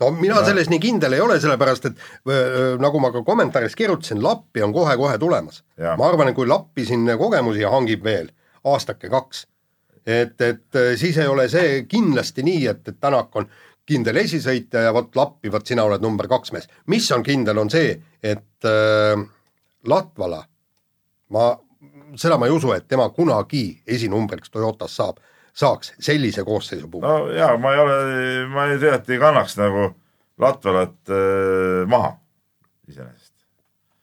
[0.00, 4.22] No mina selles nii kindel ei ole, sellepärast et öö, nagu ma ka kommentaaris kirjutasin,
[4.22, 5.62] Lappi on kohe-kohe tulemas.
[5.78, 8.30] Ma arvan, et kui Lappi siin kogemusi hangib veel
[8.64, 9.46] aastake-kaks,
[10.06, 13.48] et, et äh, siis ei ole see kindlasti nii, et, et Tänak on
[13.90, 16.68] kindel esisõitja ja vot Lappi, vot sina oled number kaks mees.
[16.86, 19.26] mis on kindel, on see, et äh,
[19.88, 20.42] Latvala,
[21.32, 21.50] ma,
[22.16, 25.20] seda ma ei usu, et tema kunagi esinumbriks Toyotas saab,
[25.56, 27.32] saaks sellise koosseisu puhul no..
[27.34, 27.96] jaa, ma ei ole,
[28.52, 29.90] ma ei tea, et ei kannaks nagu
[30.40, 32.14] Latvalat äh, maha
[32.88, 33.34] iseenesest.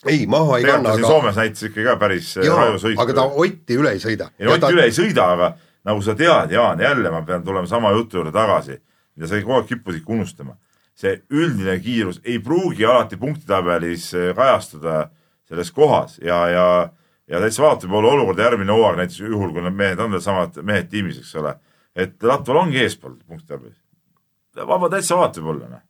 [0.06, 3.00] ei, maha ei tegelikult kanna, ta aga Soomes näitas ikkagi ka päris äh, raju, sõitu.
[3.02, 4.30] aga ta Otti üle ei sõida.
[4.38, 5.52] ei no Ott üle ei sõida, aga
[5.88, 8.78] nagu sa tead, Jaan, jälle ma pean tulema sama jutu juurde tagasi,
[9.16, 10.58] mida sa kogu aeg kippusid ikka unustama.
[10.98, 15.10] see üldine kiirus ei pruugi alati punktitabelis äh, kajastuda
[15.48, 16.68] selles kohas ja, ja,
[17.28, 20.24] ja täitsa vaata, võib olla olukord järgmine hooaeg näiteks juhul, kui need mehed on veel
[20.24, 21.54] samad mehed tiimis, eks ole.
[21.96, 23.78] et Latval ongi eespool punktitabelis.
[24.68, 25.84] vaba täitsa vaata võib-olla, noh.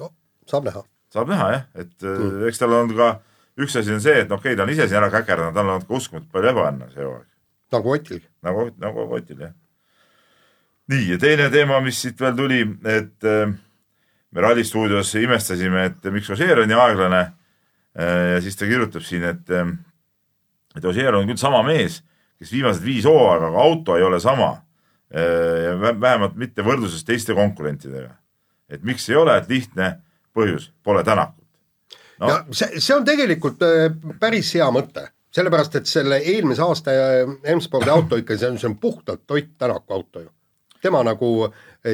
[0.00, 0.12] no,
[0.50, 0.84] saab näha.
[1.14, 2.44] saab näha jah, et mm.
[2.50, 3.10] eks tal on ka,
[3.60, 5.86] üks asi on see, et okei okay,, ta on ise siin ära käkerdanud, tal on
[5.86, 7.26] ka uskumatult palju ebaõnne see hooaeg.
[7.76, 8.28] nagu Otilgi.
[8.42, 9.56] nagu, nagu Otil jah.
[10.90, 12.64] nii ja teine teema, mis siit veel tuli,
[12.98, 13.52] et äh,
[14.30, 17.22] me Ralli stuudios imestasime, et miks Ožeer on nii aeglane
[17.94, 18.34] äh,.
[18.34, 19.70] ja siis ta kirjutab siin, et äh,,
[20.76, 22.02] et Ožeer on küll sama mees,
[22.38, 24.50] kes viimased viis hooaega, aga auto ei ole sama
[25.10, 25.64] äh,.
[25.64, 28.10] ja vä- vähemalt mitte võrdluses teiste konkurentidega.
[28.70, 29.96] et miks ei ole, et lihtne
[30.36, 31.44] põhjus, pole Tänakut.
[32.20, 32.28] no.
[32.28, 33.88] ja see, see on tegelikult äh,
[34.20, 38.68] päris hea mõte, sellepärast et selle eelmise aasta äh, M-spordi auto ikka, see on, see
[38.70, 40.30] on puhtalt Ott Tänaku auto ju.
[40.82, 41.48] tema nagu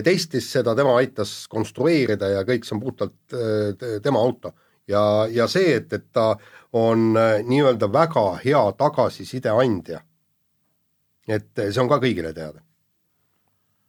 [0.05, 3.14] testis seda, tema aitas konstrueerida ja kõik see on puhtalt
[3.79, 4.53] te- tema auto.
[4.89, 6.34] ja, ja see, et, et ta
[6.76, 10.01] on äh, nii-öelda väga hea tagasiside andja.
[11.28, 12.61] et äh, see on ka kõigile teada.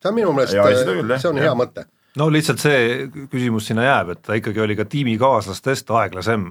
[0.01, 1.49] see on minu meelest jah, see on jah.
[1.49, 1.87] hea mõte
[2.17, 6.49] no lihtsalt see küsimus sinna jääb, et ta ikkagi oli ka tiimikaaslastest aeglasem.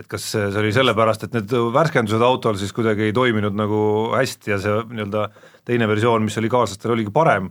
[0.00, 3.80] et kas see oli sellepärast, et need värskendused autol siis kuidagi ei toiminud nagu
[4.14, 5.26] hästi ja see nii-öelda
[5.68, 7.50] teine versioon, mis oli kaaslastel, oligi parem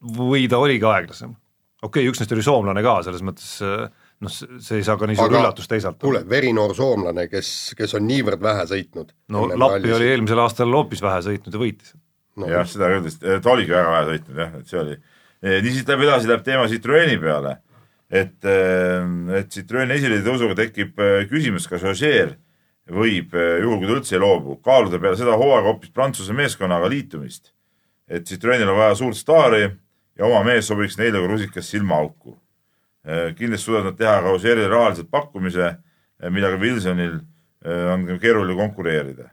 [0.00, 1.36] või ta oligi aeglasem?
[1.82, 3.60] okei okay,, üks neist oli soomlane ka, selles mõttes
[4.22, 7.48] noh, see ei saa ka nii suur üllatus teisalt kuule, verinoor soomlane, kes,
[7.78, 9.12] kes on niivõrd vähe sõitnud.
[9.34, 11.94] no Lappi oli eelmisel aastal hoopis vähe sõitnud ja võitis.
[12.40, 14.96] no, jah, seda küll, ta oligi väga vähe sõitnud jah, et see oli.
[15.44, 17.58] niisiis läheb edasi, läheb teema Citroeni peale.
[18.22, 18.38] et,
[19.40, 22.36] et Citroeni esiletõusuga tekib äh, küsimus, kas Ogier
[22.90, 27.52] võib, juhul kui ta üldse ei loobu, kaaluda peale seda hooaega hoopis Prantsuse meeskonnaga liitumist.
[28.08, 29.62] et Citroenil on vaja suurt staari
[30.18, 32.36] ja oma mees sobiks neile kui rusikas silmaauku.
[33.04, 35.74] Kindlasti suudavad nad teha ka Ogierile rahaliselt pakkumise,
[36.30, 39.28] millega Wilsonil äh, on keeruline konkureerida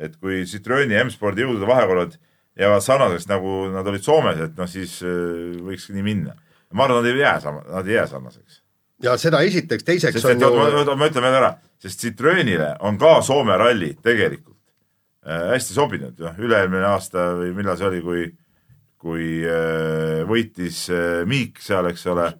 [0.00, 2.16] et kui Citroeni ja M-spordi jõudude vahekorrad
[2.60, 6.34] jäävad sarnaseks, nagu nad olid Soomes, et noh, siis äh, võiks nii minna.
[6.72, 8.62] ma arvan, nad ei jää sama, nad ei jää sarnaseks.
[9.02, 12.98] ja seda esiteks, teiseks sest on ju oota, ma ütlen veel ära, sest Citroenile on
[12.98, 14.58] ka Soome ralli tegelikult
[15.26, 18.28] äh, hästi sobinud, noh, üle-eelmine aasta või millal see oli, kui,
[19.00, 22.30] kui äh, võitis äh, Miik seal, eks ole,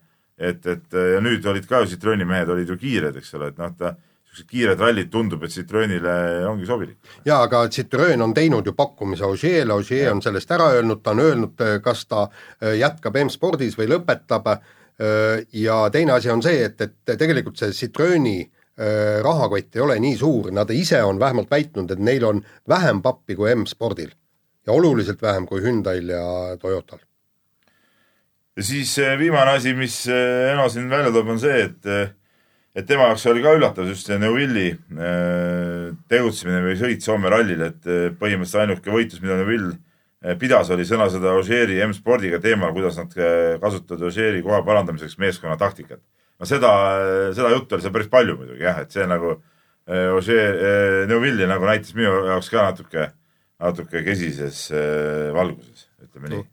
[0.40, 3.60] et, et ja nüüd olid ka ju Citroeni mehed olid ju kiired, eks ole, et
[3.60, 3.94] noh, ta
[4.30, 6.96] niisugused kiired rallid tundub, et Citroenile ongi sobilik.
[7.24, 11.20] jaa, aga Citroen on teinud ju pakkumise Ogier'le, Ogier on sellest ära öelnud, ta on
[11.20, 14.62] öelnud, kas ta äh, jätkab M-spordis või lõpetab äh,
[15.52, 20.16] ja teine asi on see, et, et tegelikult see Citroeni äh, rahakott ei ole nii
[20.16, 24.14] suur, nad ise on vähemalt väitnud, et neil on vähem pappi kui M-spordil
[24.66, 27.02] ja oluliselt vähem kui Hyundai'l ja Toyotal.
[28.60, 32.10] Ja siis äh, viimane asi, mis äh, Eno siin välja toob, on see, et äh,
[32.76, 34.68] et tema jaoks oli ka üllatav just see Neuvilli
[36.12, 37.88] tegutsemine või sõit Soome rallil, et
[38.20, 39.72] põhimõtteliselt ainuke võitlus, mida Neuvill
[40.38, 43.10] pidas, oli sõnasõda Ogieri M-spordiga teemal, kuidas nad
[43.58, 45.98] kasutavad Ogieri koha parandamiseks meeskonna taktikat.
[46.38, 46.70] no seda,
[47.34, 49.34] seda juttu oli seal päris palju muidugi jah, et see nagu
[49.90, 53.10] äh,, Neuvilli nagu näitas minu jaoks ka natuke,
[53.58, 54.68] natuke kesises
[55.34, 56.50] valguses, ütleme nii.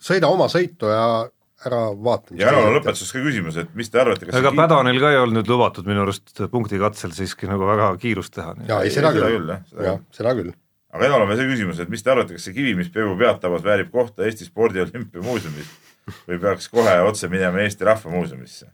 [0.00, 1.28] sõida oma sõitu ja
[1.66, 2.36] ära vaata.
[2.38, 5.18] ja on lõpetuseks ka küsimus, et mis te arvate, kas ega see Pädanil ka ei
[5.18, 8.54] olnud nüüd lubatud minu arust punkti-katsel siiski nagu väga kiirust teha.
[8.68, 10.52] jaa, ei seda küll jah,, seda küll.
[10.94, 13.16] aga Enol on veel see küsimus, et mis te arvate, kas see kivi, mis Peebu
[13.20, 15.70] pead tabas, väärib kohta Eesti Spordi Olümpiamuuseumis
[16.28, 18.70] või peaks kohe otse minema Eesti Rahva Muuseumisse?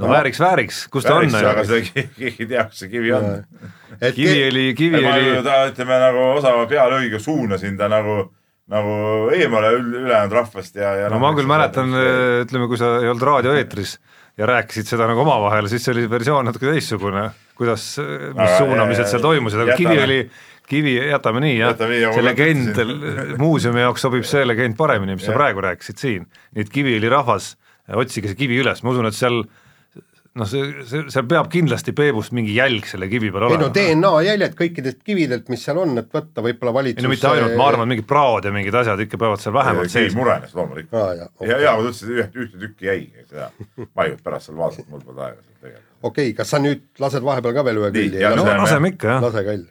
[0.00, 1.34] no vääriks, vääriks, kus ta on?
[1.34, 3.26] aga seda ke- keegi ei tea, kus see kivi on.
[4.00, 8.30] et Kiviõli, ma Kiviõli ju ta ütleme nagu osava pealöögiga suunasin ta nagu,
[8.70, 8.94] nagu
[9.34, 11.90] eemale ülejäänud rahvast ja, ja no ma küll mäletan,
[12.44, 13.96] ütleme, kui sa ei olnud raadioeetris
[14.38, 17.26] ja rääkisid seda nagu omavahel, siis see oli versioon natuke teistsugune,
[17.58, 20.30] kuidas, mis Aga, suunamised äh, seal toimusid, aga jätame-
[20.70, 22.76] Kivi, jätame nii jah, Jätame nii, nagu see legend
[23.42, 25.40] muuseumi jaoks sobib see legend paremini, mis sa Jah.
[25.40, 26.28] praegu rääkisid siin.
[26.54, 27.56] nii et Kiviõli rahvas
[27.90, 29.40] otsige see kivi üles, ma usun, et seal
[30.38, 33.70] noh, see, see, seal peab kindlasti Peebust mingi jälg selle kivi peal ei no olema.
[33.74, 37.56] DNA jäljed kõikidest kividelt, mis seal on, et võtta võib-olla valitsus ei no mitte ainult,
[37.58, 41.32] ma arvan, mingid praod ja mingid asjad ikka peavad seal vähemalt sees murenes loomulikult jah,
[41.50, 43.50] ja, ja kui ta ütles, et ühte, ühte tükki jäigi, seda
[43.96, 45.90] ma ei jõudnud pärast seal vaadata, mul polnud aega seal tegelikult.
[45.98, 48.94] okei okay,, kas sa nüüd lased vahepeal ka veel ühe ja no Laseme.
[48.94, 49.26] ikka jah.
[49.26, 49.68] lase kalli.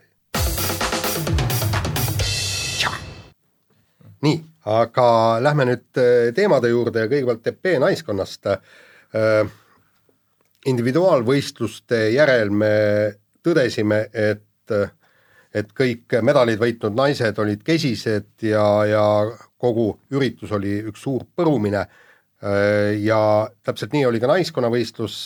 [4.27, 4.35] nii,
[4.75, 5.07] aga
[5.39, 8.51] lähme nüüd äh, teemade juurde ja kõigepealt ep naiskonnast.
[8.51, 9.47] Äh,
[10.67, 12.73] individuaalvõistluste järel me
[13.45, 14.73] tõdesime, et,
[15.55, 19.05] et kõik medalid võitnud naised olid kesised ja, ja
[19.59, 21.85] kogu üritus oli üks suur põrumine.
[23.03, 23.21] Ja
[23.67, 25.23] täpselt nii oli ka naiskonnavõistlus.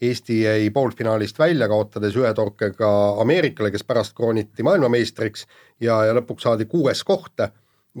[0.00, 2.88] Eesti jäi poolfinaalist välja, kaotades ühe torkega
[3.20, 5.44] Ameerikale, kes pärast krooniti maailmameistriks
[5.84, 7.44] ja, ja lõpuks saadi kuues koht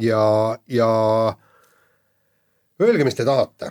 [0.00, 0.22] ja,
[0.64, 0.88] ja
[2.80, 3.68] öelge, mis te tahate.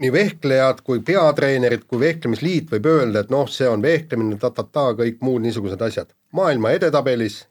[0.00, 5.20] Nii vehklejad kui peatreenerid kui vehklemisliit võib öelda, et noh, see on vehklemine, ta-ta-ta, kõik
[5.24, 6.12] muud niisugused asjad.
[6.32, 7.44] maailma edetabelis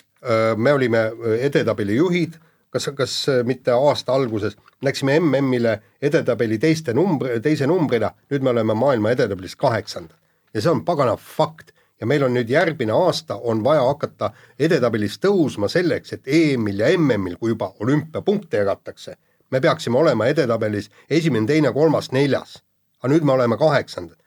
[0.57, 1.03] me olime
[1.39, 2.35] edetabeli juhid,
[2.69, 8.73] kas, kas mitte aasta alguses, läksime MM-ile edetabeli teiste numbri, teise numbrina, nüüd me oleme
[8.73, 10.17] maailma edetabelis kaheksandad.
[10.53, 15.19] ja see on pagana fakt ja meil on nüüd järgmine aasta, on vaja hakata edetabelis
[15.21, 19.15] tõusma selleks, et EM-il ja MM-il, kui juba olümpiapunkte jagatakse,
[19.51, 22.59] me peaksime olema edetabelis esimene, teine, kolmas, neljas.
[22.99, 24.17] aga nüüd me oleme kaheksandad.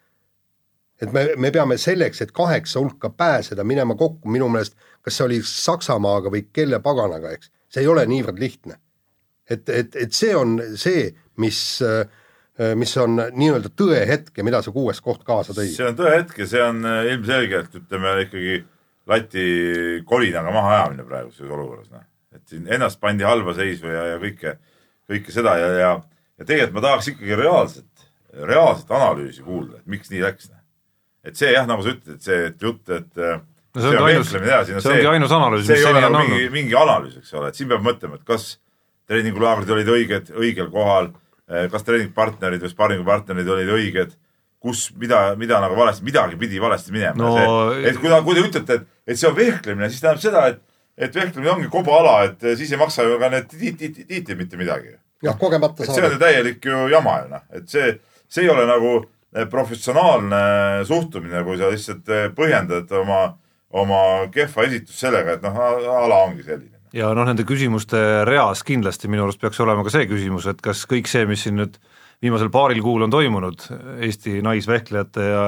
[1.03, 5.25] et me, me peame selleks, et kaheksa hulka pääseda, minema kokku minu meelest, kas see
[5.25, 8.79] oli Saksamaaga või kelle paganaga, eks, see ei ole niivõrd lihtne.
[9.51, 12.07] et, et, et see on see, mis äh,
[12.77, 15.71] mis on nii-öelda tõehetk ja mida see kuues koht kaasa tõi.
[15.73, 18.59] see on tõehetk ja see on äh, ilmselgelt ütleme ikkagi
[19.07, 19.47] lati
[20.07, 22.05] kolinaga maha ajamine praeguses olukorras, noh.
[22.35, 24.57] et siin ennast pandi halba seisu ja, ja kõike,
[25.13, 25.93] kõike seda ja, ja,
[26.39, 28.09] ja tegelikult ma tahaks ikkagi reaalset,
[28.49, 30.51] reaalset analüüsi kuulda, et miks nii läks.
[30.51, 30.61] noh.
[31.29, 34.33] et see jah, nagu sa ütled, et see et jutt, et no see ongi ainus,
[34.33, 36.57] see ongi ainus analüüs, see mis seni on nagu mingi, olnud.
[36.57, 38.49] mingi analüüs, eks ole, et siin peab mõtlema, et kas
[39.11, 41.13] treeningulaagrid olid õiged, õigel kohal,
[41.73, 44.15] kas treeningpartnerid või sparringupartnerid olid õiged,
[44.63, 48.45] kus, mida, mida nagu valesti, midagi pidi valesti minema No- see, et kui, kui te
[48.47, 50.63] ütlete, et, et see on vehklemine, siis tähendab seda, et,
[50.99, 54.97] et vehklemine ongi kobaala, et siis ei maksa ju ka need tiitlid, tiitlid mitte midagi.
[55.23, 57.95] jah, kogemata et see on saada ju täielik ju jama ju noh, et see,
[58.29, 60.43] see ei ole nagu eh, professionaalne
[60.89, 63.23] suhtumine, kui sa lihtsalt eh, põhjendad oma,
[63.71, 64.03] oma
[64.35, 65.63] kehva esitust sellega, et noh,
[66.03, 66.77] ala ongi selline.
[66.93, 70.85] ja noh, nende küsimuste reas kindlasti minu arust peaks olema ka see küsimus, et kas
[70.91, 71.81] kõik see, mis siin nüüd
[72.23, 73.65] viimasel paaril kuul on toimunud,
[74.03, 75.47] Eesti naisvehklejate ja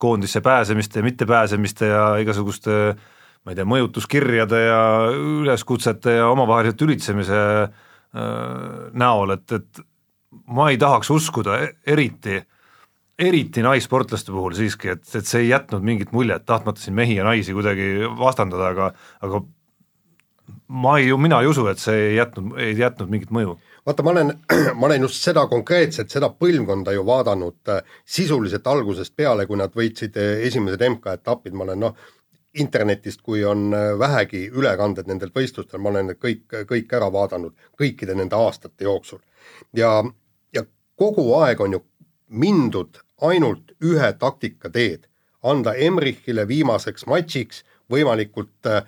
[0.00, 2.94] koondisse pääsemiste ja mittepääsemiste ja igasuguste
[3.46, 4.80] ma ei tea, mõjutuskirjade ja
[5.14, 7.70] üleskutsete ja omavahelise tülitsemise äh,
[8.98, 9.82] näol, et, et
[10.50, 12.40] ma ei tahaks uskuda e- eriti,
[13.18, 17.28] eriti naissportlaste puhul siiski, et, et see ei jätnud mingit muljet, tahtmata siin mehi ja
[17.28, 18.90] naisi kuidagi vastandada, aga
[19.22, 19.44] aga
[20.66, 23.56] ma ei, mina ei usu, et see ei jätnud, ei jätnud mingit mõju.
[23.86, 24.32] vaata, ma olen,
[24.78, 29.74] ma olen just seda konkreetselt, seda põlvkonda ju vaadanud äh, sisuliselt algusest peale, kui nad
[29.74, 32.06] võitsid äh, esimesed MK-etapid, ma olen noh,
[32.60, 37.54] internetist, kui on äh, vähegi ülekanded nendelt võistlustel, ma olen need kõik, kõik ära vaadanud
[37.80, 39.20] kõikide nende aastate jooksul.
[39.76, 40.02] ja,
[40.54, 40.64] ja
[40.96, 41.82] kogu aeg on ju
[42.28, 45.06] mindud ainult ühe taktika teed,
[45.42, 48.82] anda Emrichile viimaseks matšiks võimalikult äh,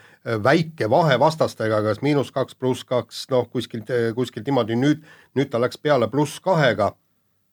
[0.44, 5.04] väike vahe vastastega, kas miinus kaks, pluss kaks, noh, kuskilt, kuskilt niimoodi, nüüd,
[5.38, 6.92] nüüd ta läks peale pluss kahega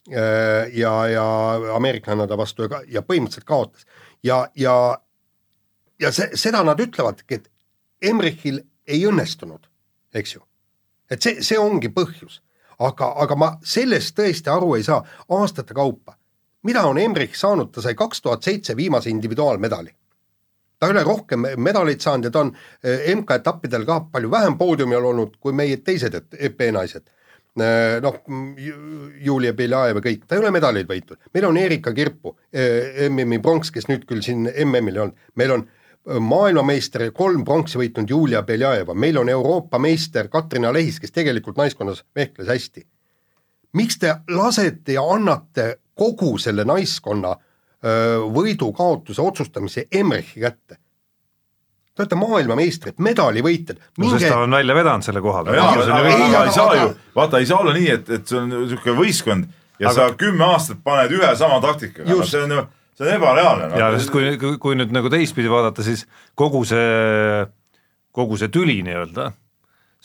[0.09, 1.26] äh, ja, ja
[1.76, 3.86] ameeriklane ta vastu ja, ja põhimõtteliselt kaotas.
[4.24, 4.97] ja, ja,
[6.00, 7.52] ja see, seda nad ütlevadki, et
[8.02, 9.70] Emrichil ei õnnestunud,
[10.14, 10.41] eks ju.
[11.10, 12.41] et see, see ongi põhjus.
[12.80, 16.18] aga, aga ma sellest tõesti aru ei saa, aastate kaupa.
[16.64, 19.96] mida on Emrich saanud, ta sai kaks tuhat seitse viimase individuaalmedali
[20.80, 25.38] ta ole rohkem medaleid saanud ja ta on eh, MK-etappidel ka palju vähem poodiumil olnud
[25.39, 27.08] kui meie teised EP naised.
[27.56, 28.18] Eh, noh,
[29.24, 33.39] Julia Beljajev ja kõik, ta ei ole medaleid võitnud, meil on Erika Kirpu, eh, MM-i
[33.39, 35.68] pronks, kes nüüd küll siin MM-il ei olnud, meil on
[36.06, 41.58] maailmameister ja kolm pronksi võitnud Julia Beljajeva, meil on Euroopa meister Katrina Lehis, kes tegelikult
[41.58, 42.86] naiskonnas vehkles hästi.
[43.74, 47.36] miks te lasete ja annate kogu selle naiskonna
[48.34, 50.78] võidu-kaotuse otsustamise Emmerich kätte?
[51.95, 55.84] Te olete maailmameistrid, medalivõitjad, no sest ta on välja vedanud selle koha peal.
[56.43, 59.45] ei saa ju, vaata ei saa olla nii, et, et see on niisugune võistkond
[59.80, 62.66] ja Aga- sa kümme aastat paned ühe sama taktikaga, no see on ju,
[62.96, 63.80] see on ebareaalne no..
[63.80, 66.06] ja sest kui, kui, kui nüüd nagu teistpidi vaadata, siis
[66.38, 67.46] kogu see,
[68.16, 69.32] kogu see tüli nii-öelda,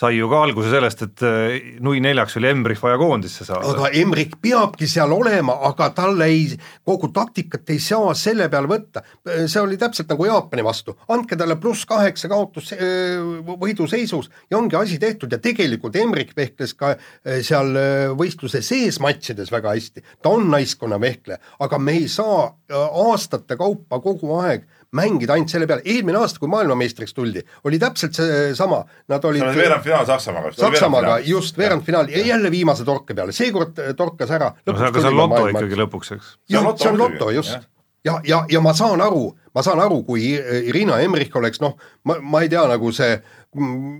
[0.01, 3.69] sai ju ka alguse sellest, et äh, nui neljaks oli Embrich vaja koondisse saada.
[3.75, 6.47] aga Emrik peabki seal olema, aga talle ei,
[6.87, 9.05] kogu taktikat ei saa selle peale võtta.
[9.45, 13.21] see oli täpselt nagu Jaapani vastu, andke talle pluss kaheksa kaotus äh,
[13.61, 17.77] võiduseisus ja ongi asi tehtud ja tegelikult Emrik vehkles ka äh, seal
[18.17, 20.05] võistluse sees matšides väga hästi.
[20.23, 24.65] ta on naiskonna vehkleja, aga me ei saa aastate kaupa kogu aeg
[24.97, 28.81] mängida ainult selle peale, eelmine aasta, kui maailmameistriks tuldi, oli täpselt seesama,
[29.11, 30.53] nad olid see oli veerandfinaal Saksamaaga.
[30.59, 34.51] Saksamaaga, just, veerandfinaal ja jälle viimase torke peale, seekord äh, torkas ära.
[34.67, 36.33] no see on ka see on loto ikkagi lõpuks, eks?
[36.51, 37.71] jah, see on loto, just.
[38.05, 40.33] ja, ja, ja ma saan aru, ma saan aru, kui
[40.73, 43.15] Irina Emrich oleks noh, ma, ma ei tea, nagu see
[43.55, 43.95] mm,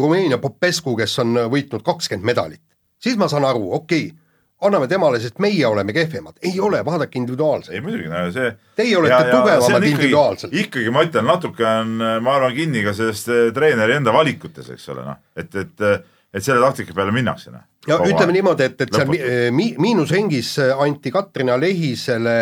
[0.00, 2.64] Rumeenia Popescu, kes on võitnud kakskümmend medalit,
[3.02, 4.21] siis ma saan aru, okei okay
[4.66, 6.38] anname temale, sest meie oleme kehvemad.
[6.42, 7.74] ei ole, vaadake individuaalselt.
[7.74, 10.54] ei muidugi, no see Teie olete tugevamad individuaalselt.
[10.64, 11.94] ikkagi ma ütlen, natuke on,
[12.24, 15.86] ma arvan, kinni ka sellest eh, treeneri enda valikutes, eks ole, noh, et, et
[16.32, 17.64] et selle taktika peale minnakse, noh.
[17.88, 19.10] ja ütleme niimoodi, et, et seal
[19.52, 22.36] mi-, miinusringis anti Katrina Lehisele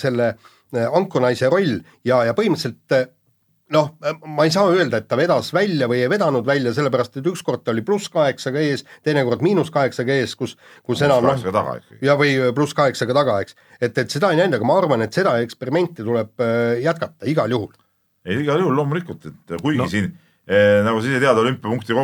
[0.00, 3.08] selle eh, ankunaise roll ja, ja põhimõtteliselt eh,
[3.72, 3.90] noh,
[4.28, 7.64] ma ei saa öelda, et ta vedas välja või ei vedanud välja, sellepärast et ükskord
[7.64, 11.70] ta oli pluss kaheksaga ees, teinekord miinus kaheksaga ees, kus, kus enam noh,
[12.04, 13.56] ja või pluss kaheksaga taga, eks.
[13.80, 17.56] et, et seda ei näinud, aga ma arvan, et seda eksperimenti tuleb äh, jätkata igal
[17.56, 17.72] juhul.
[18.26, 19.88] ei, igal juhul loomulikult, et kuigi no.
[19.90, 20.12] siin
[20.84, 21.94] nagu sa ise tead, olümpiapunkti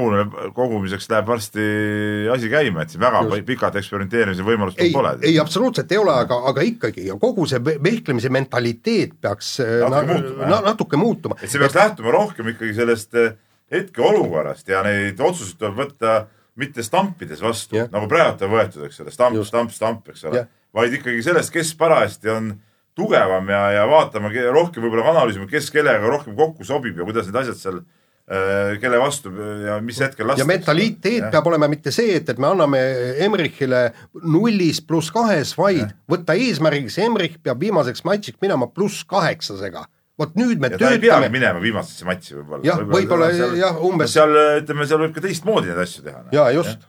[0.56, 1.64] kogumiseks läheb varsti
[2.32, 3.44] asi käima, et siin väga Just.
[3.50, 5.12] pikat eksperimenteerimise võimalust ei, pole.
[5.28, 10.00] ei, absoluutselt ei ole, aga, aga ikkagi ja kogu see vehklemise mentaliteet peaks eh, natuke,
[10.06, 11.38] na, muutuma, na, natuke muutuma.
[11.42, 11.82] et see peaks et...
[11.82, 13.36] lähtuma rohkem ikkagi sellest eh,
[13.76, 16.16] hetkeolukorrast ja neid otsuseid tuleb võtta
[16.60, 20.40] mitte stampides vastu yeah., nagu praegu on võetud, eks ole, stamp, stamp, stamp, eks ole
[20.40, 22.52] yeah., vaid ikkagi sellest, kes parajasti on
[22.96, 27.38] tugevam ja, ja vaatama rohkem võib-olla analüüsima, kes kellega rohkem kokku sobib ja kuidas need
[27.44, 27.80] asjad seal
[28.80, 29.32] kelle vastu
[29.64, 30.44] ja mis hetkel lasta.
[30.44, 32.80] ja mentaliteet peab olema mitte see, et, et me anname
[33.26, 33.88] Emrichile
[34.22, 35.88] nullis pluss kahes, vaid ja.
[36.10, 39.82] võtta eesmärgiks, Emrich peab viimaseks matšiks minema pluss kaheksasega
[40.20, 40.98] vot nüüd me ja töötame.
[40.98, 42.66] ei peagi minema viimasesse matši võib-olla.
[42.66, 44.14] jah, võib-olla võib jah, umbes.
[44.14, 46.22] seal ütleme, seal võib ka teistmoodi neid asju teha.
[46.36, 46.86] jaa, just.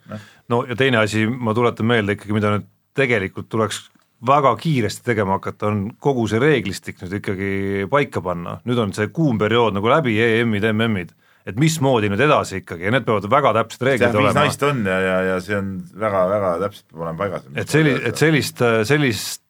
[0.51, 2.67] no ja teine asi, ma tuletan meelde ikkagi, mida nüüd
[2.97, 3.85] tegelikult tuleks
[4.27, 7.51] väga kiiresti tegema hakata, on kogu see reeglistik nüüd ikkagi
[7.89, 11.15] paika panna, nüüd on see kuum periood nagu läbi, EM-id, MM-id
[11.47, 14.33] et mismoodi nüüd edasi ikkagi ja need peavad väga täpsed reeglid olema.
[14.33, 15.71] viis naist on ja, ja, ja see on
[16.03, 17.47] väga-väga täpselt peab olema paigas.
[17.55, 19.41] et selli-, et sellist, sellist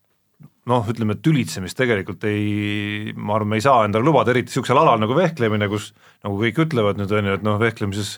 [0.70, 5.02] noh, ütleme tülitsemist tegelikult ei, ma arvan, me ei saa endale lubada, eriti niisugusel alal
[5.02, 5.92] nagu vehklemine, kus
[6.24, 8.16] nagu kõik ütlevad nüüd on ju, et noh, vehklemises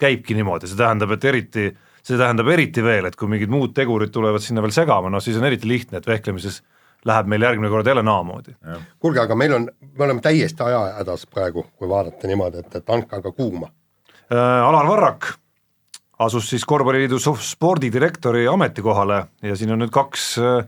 [0.00, 1.66] käibki niimoodi, see tähendab, et eriti,
[2.02, 5.36] see tähendab eriti veel, et kui mingid muud tegurid tulevad sinna veel segama, noh siis
[5.38, 6.62] on eriti lihtne, et vehklemises
[7.08, 8.56] läheb meil järgmine kord jälle naamoodi.
[8.98, 13.16] kuulge, aga meil on, me oleme täiesti ajahädas praegu, kui vaadata niimoodi, et, et andke
[13.16, 13.70] aga kuuma
[14.32, 14.68] äh,.
[14.68, 15.32] Alar Varrak
[16.18, 20.62] asus siis Korvpalliliidu spordidirektori ametikohale ja siin on nüüd kaks äh,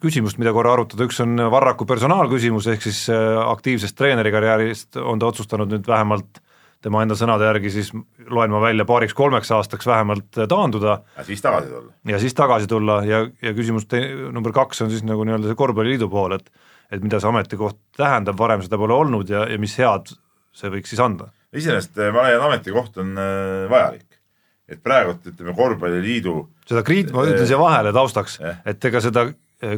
[0.00, 5.30] küsimust, mida korra arutada, üks on Varraku personaalküsimus, ehk siis äh, aktiivsest treenerikarjäärist on ta
[5.32, 6.43] otsustanud nüüd vähemalt
[6.84, 7.90] tema enda sõnade järgi siis
[8.28, 10.98] loen ma välja paariks-kolmeks aastaks vähemalt taanduda.
[11.16, 11.92] ja siis tagasi tulla.
[12.12, 15.60] ja siis tagasi tulla ja, ja küsimus te-, number kaks on siis nagu nii-öelda see
[15.60, 16.50] korvpalliliidu pool, et
[16.92, 20.12] et mida see ametikoht tähendab, varem seda pole olnud ja, ja mis head
[20.54, 21.30] see võiks siis anda?
[21.54, 24.20] iseenesest eh, ma leian, ametikoht on äh, vajalik.
[24.68, 26.36] et praegult ütleme, korvpalliliidu
[26.68, 29.28] seda kriit-, ma ütlen siia vahele taustaks eh., et ega seda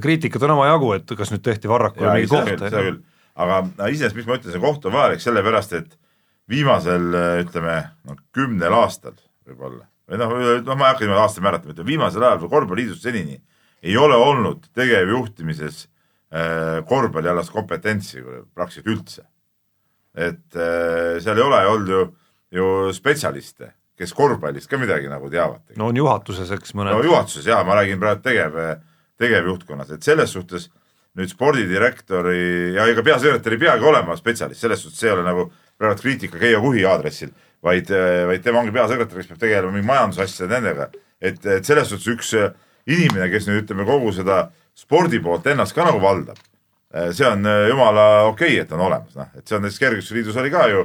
[0.02, 3.04] kriitikat on omajagu, et kas nüüd tehti Varrakule mingi koht.
[3.36, 3.60] aga
[3.92, 5.96] iseenesest, miks ma ütlen, see koht on vajalik, sellepärast et
[6.50, 7.76] viimasel ütleme
[8.06, 9.16] noh, kümnel aastal
[9.46, 13.40] võib-olla või noh, noh, ma ei hakka niimoodi aastaid määratlema, ütleme viimasel ajal korvpalliliidus senini
[13.82, 18.22] ei ole olnud tegevjuhtimises äh, korvpallialast kompetentsi
[18.54, 19.26] praktiliselt üldse.
[20.16, 22.04] et äh, seal ei ole olnud ju,
[22.56, 25.62] ju spetsialiste, kes korvpallist ka midagi nagu teavad.
[25.76, 26.94] no on juhatuses, eks mõned.
[26.94, 28.58] no juhatuses jaa, ma räägin praegu tegev,
[29.18, 30.70] tegevjuhtkonnas, et selles suhtes
[31.16, 35.46] nüüd spordidirektori ja ega peasekretär ei peagi olema spetsialist, selles suhtes see ei ole nagu
[35.78, 37.32] praegu kriitika Keijo Kuhi aadressil,
[37.64, 37.90] vaid,
[38.28, 40.90] vaid tema ongi peasekretär, kes peab tegelema mingi majandusasjade nendega.
[41.20, 42.34] et, et selles suhtes üks
[42.86, 46.38] inimene, kes nüüd ütleme kogu seda spordi poolt ennast ka nagu valdab,
[47.16, 50.52] see on jumala okei okay,, et on olemas, noh, et see on näiteks Kergejõustikliidus oli
[50.52, 50.84] ka ju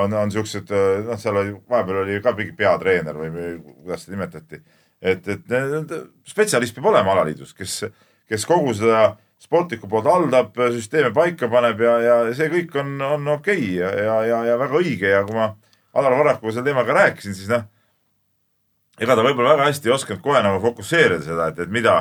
[0.00, 0.70] on, on siuksed,
[1.06, 4.62] noh, seal oli, vahepeal oli ka mingi peatreener või kuidas seda nimetati.
[5.02, 5.92] et, et
[6.28, 7.82] spetsialist peab olema alaliidus, kes,
[8.30, 9.10] kes kogu seda
[9.42, 13.92] sportliku poolt haldab, süsteeme paika paneb ja, ja see kõik on, on okei okay ja,
[14.06, 15.52] ja, ja, ja väga õige ja kui ma
[15.98, 17.66] Alar Varrakuga sel teemal ka rääkisin, siis noh,
[19.02, 21.96] ega ta võib-olla väga hästi ei osanud kohe nagu fokusseerida seda, et, et mida,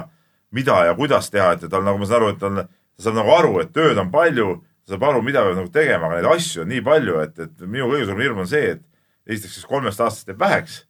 [0.56, 3.34] mida ja kuidas teha, et, tal nagu ma saan aru, et tal, ta saab nagu
[3.36, 4.54] aru, et tööd on palju,
[4.88, 7.90] saab aru, mida peab nagu tegema, aga neid asju on nii palju, et, et minu
[7.92, 10.82] kõige suurem hirm on see, et esiteks siis kolmest aastast jääb väheks,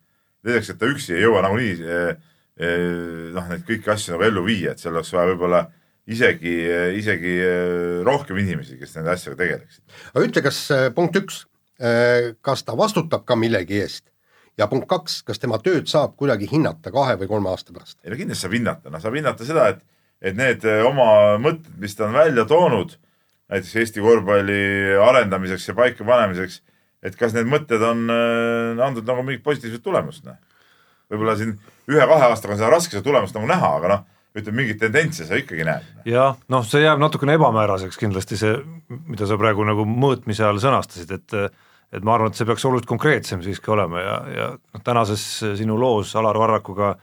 [0.46, 2.08] teiseks, et ta üksi ei jõua nagunii eh,
[2.62, 2.88] eh,
[3.34, 5.66] noh, neid kõiki asju nagu ellu viia, et seal oleks vaja võib-olla
[6.12, 6.56] isegi,
[7.00, 9.84] isegi eh, rohkem inimesi, kes nende asjadega tegeleksid.
[10.14, 10.64] aga ütle, kas
[10.98, 11.46] punkt üks,
[12.46, 14.06] kas ta vastutab ka millegi eest
[14.60, 17.98] ja punkt kaks, kas tema tööd saab kuidagi hinnata kahe või kolme aasta pärast?
[18.04, 19.82] ei no kindlasti saab hinnata, noh saab hinnata seda, et,
[20.22, 22.94] et need oma mõtted, mis ta on välja toonud
[23.52, 24.62] näiteks Eesti korvpalli
[25.04, 26.62] arendamiseks ja paikapanemiseks,
[27.04, 30.38] et kas need mõtted on äh, andnud nagu mingit positiivset tulemust, noh.
[31.12, 31.58] võib-olla siin
[31.92, 34.06] ühe-kahe aastaga on seda raske seda tulemust nagu näha, aga noh,
[34.38, 35.88] ütleme mingeid tendentse sa ikkagi näed.
[36.08, 38.56] jah, noh, see jääb natukene ebamääraseks kindlasti see,
[39.10, 41.38] mida sa praegu nagu mõõtmise all sõnastasid, et
[41.92, 45.26] et ma arvan, et see peaks oluliselt konkreetsem siiski olema ja, ja noh, tänases
[45.60, 46.94] sinu loos Alar Varrakuga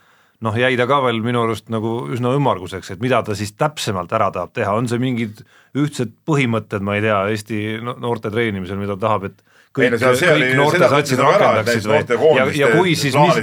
[0.45, 4.13] noh, jäi ta ka veel minu arust nagu üsna ümmarguseks, et mida ta siis täpsemalt
[4.17, 5.43] ära tahab teha, on see mingid
[5.79, 10.57] ühtsed põhimõtted, ma ei tea, Eesti noorte treenimisel, mida ta tahab, et kõik, no, kõik
[10.59, 12.03] noortesatsid rakendaksid või?
[12.39, 13.41] ja, ja kui siis, mis,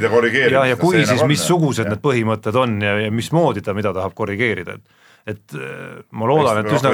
[0.52, 4.80] ja, ja kui siis missugused need põhimõtted on ja, ja mismoodi ta mida tahab korrigeerida,
[4.80, 6.92] et et äh, ma loodan, et üsna,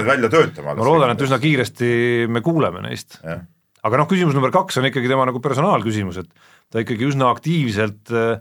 [0.64, 1.90] ma loodan, et üsna kiiresti
[2.32, 3.20] me kuuleme neist.
[3.82, 6.32] aga noh, küsimus number kaks on ikkagi tema nagu personaalküsimus, et
[6.72, 8.40] ta ikkagi üsna aktiivselt äh,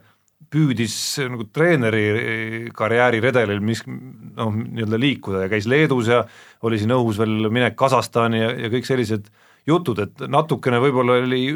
[0.51, 0.95] püüdis
[1.31, 6.25] nagu treeneri karjääri redelil, mis noh, nii-öelda liikuda ja käis Leedus ja
[6.67, 9.29] oli siin õhus veel minek Kasahstani ja, ja kõik sellised
[9.69, 11.47] jutud, et natukene võib-olla oli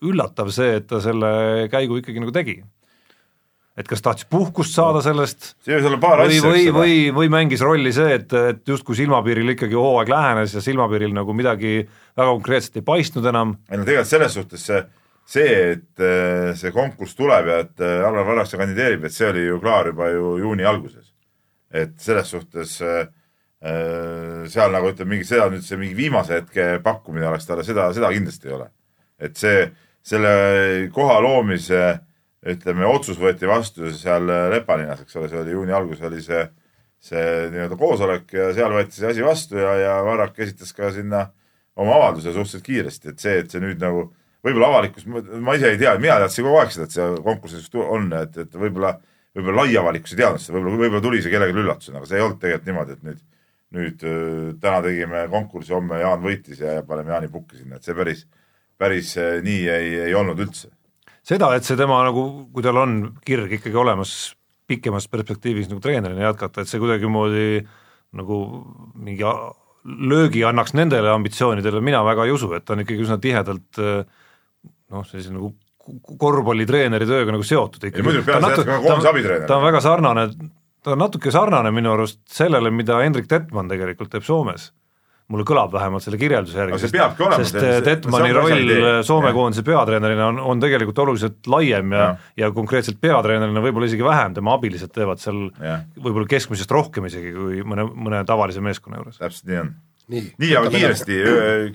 [0.00, 2.60] üllatav see, et ta selle käigu ikkagi nagu tegi.
[3.80, 8.68] et kas tahtis puhkust saada sellest või, või, või, või mängis rolli see, et, et
[8.68, 11.78] justkui silmapiiril ikkagi hooaeg lähenes ja silmapiiril nagu midagi
[12.16, 13.54] väga konkreetset ei paistnud enam.
[13.70, 14.82] ei no tegelikult selles suhtes see
[15.30, 19.46] see, et äh, see konkurss tuleb ja et äh, Alar Varraksa kandideerib, et see oli
[19.46, 21.12] ju klaar juba ju juuni alguses.
[21.70, 23.06] et selles suhtes äh,
[23.60, 28.08] seal nagu ütleme, mingi seda nüüd see mingi viimase hetke pakkumine oleks talle, seda, seda
[28.14, 28.70] kindlasti ei ole.
[29.20, 29.66] et see,
[30.00, 30.30] selle
[30.94, 31.82] koha loomise
[32.40, 36.46] ütleme, otsus võeti vastu seal Lepalinnas, eks ole, see oli juuni alguses oli see,
[37.04, 41.26] see nii-öelda koosolek ja seal võeti see asi vastu ja, ja Varrak esitas ka sinna
[41.80, 44.06] oma avalduse suhteliselt kiiresti, et see, et see nüüd nagu
[44.44, 48.08] võib-olla avalikkus, ma ise ei tea, mina teadsin kogu aeg seda, et see konkurss on,
[48.16, 48.94] et, et võib-olla,
[49.36, 52.24] võib-olla lai avalikkus ei teadnud seda, võib-olla, võib-olla tuli see kellelegi üllatusena, aga see ei
[52.24, 53.20] olnud tegelikult niimoodi, et nüüd,
[53.76, 54.02] nüüd
[54.62, 58.24] täna tegime konkursi, homme Jaan võitis ja paneme Jaani pukki sinna, et see päris,
[58.80, 59.14] päris
[59.46, 60.72] nii ei, ei olnud üldse.
[61.22, 64.34] seda, et see tema nagu, kui tal on kirg ikkagi olemas
[64.70, 67.62] pikemas perspektiivis nagu treenerina jätkata, et see kuidagimoodi
[68.18, 68.36] nagu
[68.98, 69.26] mingi
[70.10, 75.04] löögi annaks nendele ambitsioonidele, mina väga ei usu, et ta on ikkagi üsna tihedalt noh,
[75.06, 75.54] sellise nagu
[76.20, 78.22] korvpallitreeneri tööga nagu seotud ikkagi.
[78.26, 80.26] ta, natu, ta, ta on väga sarnane,
[80.84, 84.70] ta on natuke sarnane minu arust sellele, mida Hendrik Tetman tegelikult teeb Soomes.
[85.30, 86.96] mulle kõlab vähemalt selle kirjelduse järgi, sest,
[87.54, 88.72] sest Tetmani roll
[89.06, 94.02] Soome koondise peatreenerina on, on tegelikult oluliselt laiem ja, ja, ja konkreetselt peatreenerina võib-olla isegi
[94.02, 95.44] vähem, tema abilised teevad seal
[96.02, 99.20] võib-olla keskmisest rohkem isegi kui mõne, mõne tavalise meeskonna juures.
[99.22, 99.72] täpselt nii on.
[100.10, 101.22] nii, nii, aga kiiresti,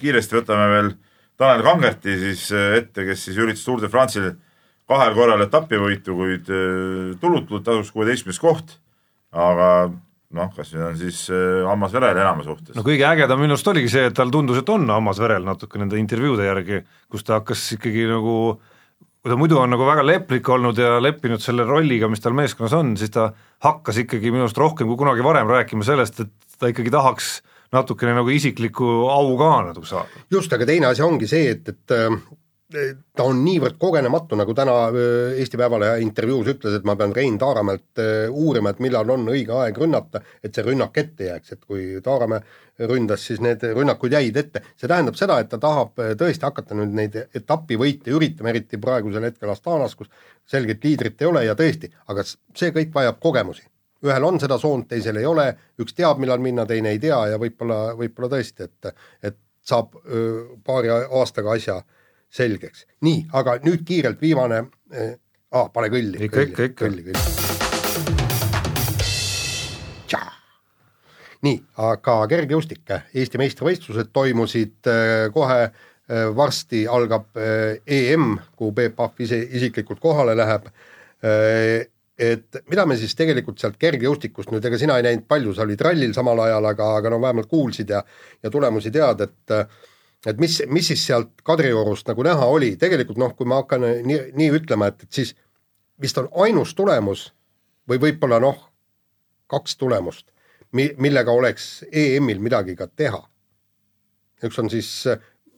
[0.04, 0.96] kiiresti võtame veel
[1.40, 4.34] Tanel Kangerti siis ette, kes siis üritas Tour de France'il
[4.90, 6.50] kahel korral etapivõitu, kuid
[7.22, 8.82] tulutult tasuks kuueteistkümnes koht.
[9.36, 9.70] Aga
[10.36, 12.76] noh, kas nüüd on siis äh, hammas verel enama suhtes?
[12.76, 15.82] no kõige ägedam minu arust oligi see, et tal tundus, et on hammas verel natuke
[15.82, 16.82] nende intervjuude järgi,
[17.12, 18.38] kus ta hakkas ikkagi nagu
[19.26, 22.76] kui ta muidu on nagu väga leplik olnud ja leppinud selle rolliga, mis tal meeskonnas
[22.78, 23.32] on, siis ta
[23.66, 27.52] hakkas ikkagi minu arust rohkem kui kunagi varem rääkima sellest, et ta ikkagi tahaks äh,
[27.76, 30.26] natukene nagu isiklikku au ka natuke saada.
[30.32, 31.96] just, aga teine asi ongi see, et, et
[33.16, 37.38] ta on niivõrd kogenematu, nagu täna äh, Eesti Päevalehe intervjuus ütles, et ma pean Rein
[37.38, 41.62] Taaramäelt äh, uurima, et millal on õige aeg rünnata, et see rünnak ette jääks, et
[41.62, 42.42] kui Taaramäe
[42.90, 44.64] ründas, siis need rünnakud jäid ette.
[44.76, 49.30] see tähendab seda, et ta tahab äh, tõesti hakata nüüd neid etapivõite üritama, eriti praegusel
[49.30, 50.10] hetkel Astanas, kus
[50.50, 53.68] selget liidrit ei ole ja tõesti, aga see kõik vajab kogemusi.
[54.06, 55.52] Ühel on seda soont, teisel ei ole,
[55.82, 60.58] üks teab, millal minna, teine ei tea ja võib-olla, võib-olla tõesti, et, et saab öö,
[60.66, 61.80] paari aastaga asja
[62.30, 62.86] selgeks.
[63.02, 65.16] nii, aga nüüd kiirelt viimane äh,,
[65.52, 66.26] aa, pane kõlli.
[66.28, 66.86] ikka, ikka, ikka.
[66.86, 67.46] kõlli, kõlli.
[71.46, 75.74] nii, aga kergejõustik, Eesti meistrivõistlused toimusid äh, kohe äh,
[76.36, 80.72] varsti algab äh, EM, kuhu Peep Pahv ise isiklikult kohale läheb
[81.26, 85.82] et mida me siis tegelikult sealt kergejõustikust nüüd, ega sina ei näinud palju, sa olid
[85.82, 88.04] rallil samal ajal, aga, aga no vähemalt kuulsid ja,
[88.44, 89.56] ja tulemusi tead, et
[90.26, 94.20] et mis, mis siis sealt Kadriorust nagu näha oli, tegelikult noh, kui ma hakkan nii,
[94.38, 95.36] nii ütlema, et, et siis
[96.02, 97.28] vist on ainus tulemus
[97.90, 98.58] või võib-olla noh,
[99.52, 100.28] kaks tulemust,
[100.76, 103.22] mi-, millega oleks EM-il midagi ka teha.
[104.44, 104.90] üks on siis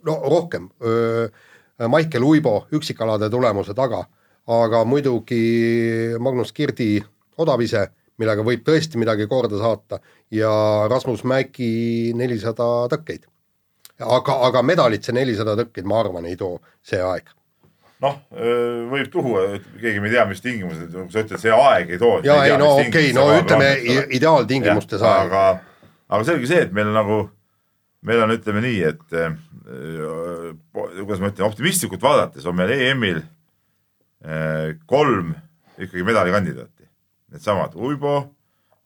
[0.05, 0.69] no rohkem,
[1.87, 4.03] Maicel Uibo üksikalade tulemuse taga,
[4.47, 6.97] aga muidugi Magnus Kirdi
[7.37, 7.87] odavise,
[8.17, 9.99] millega võib tõesti midagi korda saata
[10.33, 10.51] ja
[10.89, 13.27] Rasmus Mäki nelisada tõkkeid.
[13.99, 17.33] Aga, aga medalit see nelisada tõkkeid, ma arvan, ei too see aeg
[18.03, 18.17] noh,
[18.91, 19.45] võib tuua,
[19.79, 22.19] keegi ei tea, mis tingimused, kui sa ütled, see aeg ei too.
[22.25, 23.71] jaa, ei no okei okay,, no ütleme
[24.13, 25.31] ideaaltingimustes aeg.
[25.31, 25.43] aga,
[26.11, 27.23] aga selge see, et meil nagu,
[28.05, 29.35] meil on, ütleme nii, et äh,
[31.01, 35.33] kuidas ma ütlen, optimistlikult vaadates on meil EM-il äh, kolm
[35.77, 36.85] ikkagi medalikandidaati.
[37.33, 38.19] Needsamad Uibo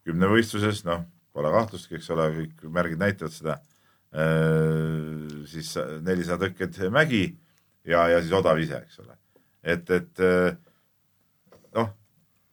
[0.07, 1.03] kümnevõistluses, noh,
[1.35, 3.59] pole kahtlustki, eks ole, kõik märgid näitavad seda.
[4.11, 5.69] Siis
[6.03, 7.23] nelisada tõkked Mägi
[7.87, 9.15] ja, ja siis odav ise, eks ole.
[9.63, 10.55] et, et eh,
[11.77, 11.91] noh,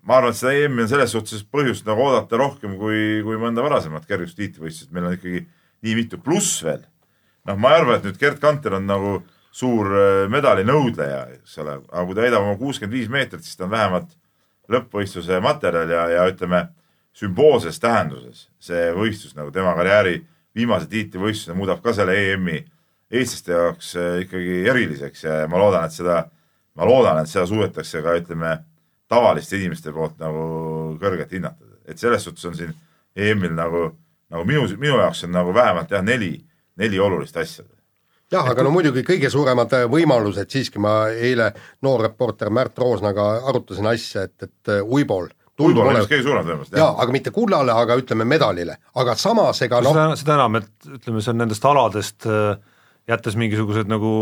[0.09, 3.65] ma arvan, et seda EM-i on selles suhtes põhjust nagu oodata rohkem kui, kui mõnda
[3.65, 5.43] varasemat kergejõustiku tiitlivõistlust, meil on ikkagi
[5.87, 6.87] nii mitu, pluss veel.
[7.49, 9.19] noh, ma ei arva, et nüüd Gerd Kanter on nagu
[9.59, 13.67] suur eh, medalinõudleja, eks ole, aga kui ta heidab oma kuuskümmend viis meetrit, siis ta
[13.67, 14.17] on vähemalt
[14.69, 16.67] lõppvõistluse materjal ja, ja ütleme,
[17.17, 20.21] sümboolses tähenduses see võistlus nagu tema karjääri
[20.57, 22.59] viimase tiitlivõistluse muudab ka selle EM-i
[23.11, 26.19] eestlaste jaoks äh, ikkagi eriliseks ja ma loodan, et seda,
[26.77, 28.59] ma loodan, et seda suudetakse ka ütleme,
[29.09, 30.45] tavaliste inimeste poolt nagu
[31.01, 31.65] kõrgelt hinnata.
[31.89, 32.75] et selles suhtes on siin
[33.17, 33.89] EM-il nagu,
[34.29, 36.37] nagu minu, minu jaoks on nagu vähemalt jah, neli,
[36.77, 37.65] neli olulist asja
[38.31, 43.89] jah, aga no muidugi kõige suuremad äh, võimalused siiski, ma eile noorreporter Märt Roosnaga arutasin
[43.89, 46.79] asja, et, et äh, Uibol On vist kõige suurem tõenäoliselt.
[46.79, 50.91] jaa, aga mitte kullale, aga ütleme medalile, aga samas ega noh seda, seda enam, et
[50.99, 52.57] ütleme, see on nendest aladest äh,
[53.11, 54.13] jättes mingisugused nagu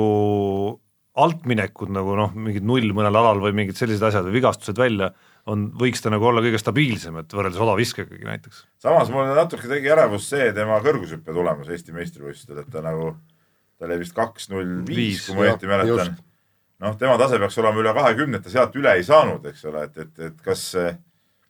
[1.17, 5.11] altminekud nagu noh, mingid null mõnel alal või mingid sellised asjad või vigastused välja,
[5.49, 8.67] on, võiks ta nagu olla kõige stabiilsem, et võrreldes odaviskegagi näiteks.
[8.83, 13.15] samas mulle natuke tegi ärevust see tema kõrgushüppe tulemus Eesti meistrivõistlustel, et ta nagu,
[13.79, 16.13] ta oli vist kaks null viis, kui ma õieti mäletan.
[16.85, 19.97] noh, tema tase peaks olema üle kahekümne, ta sealt üle ei saanud, eks ole, et,
[20.05, 20.69] et, et kas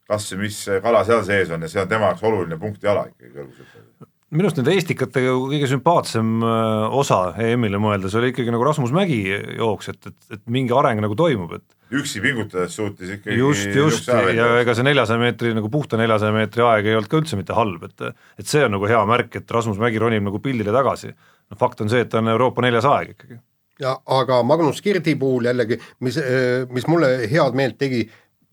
[0.09, 3.35] kas ja mis kala seal sees on ja see on tema jaoks oluline punktiala ikkagi
[3.35, 8.93] kõrgushüppel minu arust nende Eestikatega kõige sümpaatsem äh, osa EM-ile mõeldes oli ikkagi nagu Rasmus
[8.95, 13.71] Mägi jooks, et, et, et mingi areng nagu toimub, et üksi pingutades suutis ikkagi just,
[13.77, 17.39] just, ja ega see neljasaja meetri nagu puhta neljasaja meetri aeg ei olnud ka üldse
[17.39, 20.75] mitte halb, et et see on nagu hea märk, et Rasmus Mägi ronib nagu pildile
[20.75, 21.15] tagasi.
[21.51, 23.39] no fakt on see, et ta on Euroopa neljas aeg ikkagi.
[23.79, 26.19] ja aga Magnus Kirdi puhul jällegi, mis,
[26.75, 28.09] mis mulle head meelt tegi,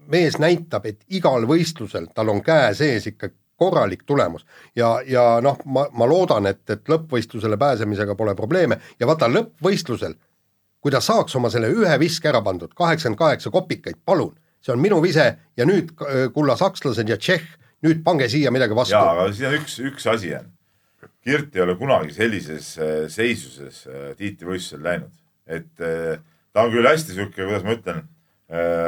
[0.07, 4.45] mees näitab, et igal võistlusel tal on käe sees ikka korralik tulemus.
[4.75, 10.15] ja, ja noh, ma, ma loodan, et, et lõppvõistlusele pääsemisega pole probleeme ja vaata lõppvõistlusel,
[10.81, 14.81] kui ta saaks oma selle ühe viske ära pandud, kaheksakümmend kaheksa kopikaid, palun, see on
[14.81, 15.27] minu vise
[15.57, 15.93] ja nüüd
[16.33, 17.45] kulla sakslased ja Tšehh,
[17.83, 18.95] nüüd pange siia midagi vastu.
[18.95, 20.51] jaa, aga siin on üks, üks asi on.
[21.23, 25.13] Kirt ei ole kunagi sellises äh, seisuses äh, tiitlivõistlusel läinud,
[25.47, 26.17] et äh,
[26.51, 28.01] ta on küll hästi niisugune, kuidas ma ütlen,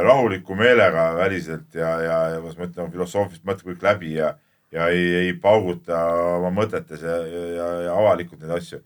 [0.05, 4.36] rahuliku meelega väliselt ja, ja, ja kuidas ma ütlen, filosoofiliselt mõtleb kõik läbi ja
[4.76, 5.99] ja ei, ei pauguta
[6.38, 8.82] oma mõtetes ja, ja, ja avalikult neid asju.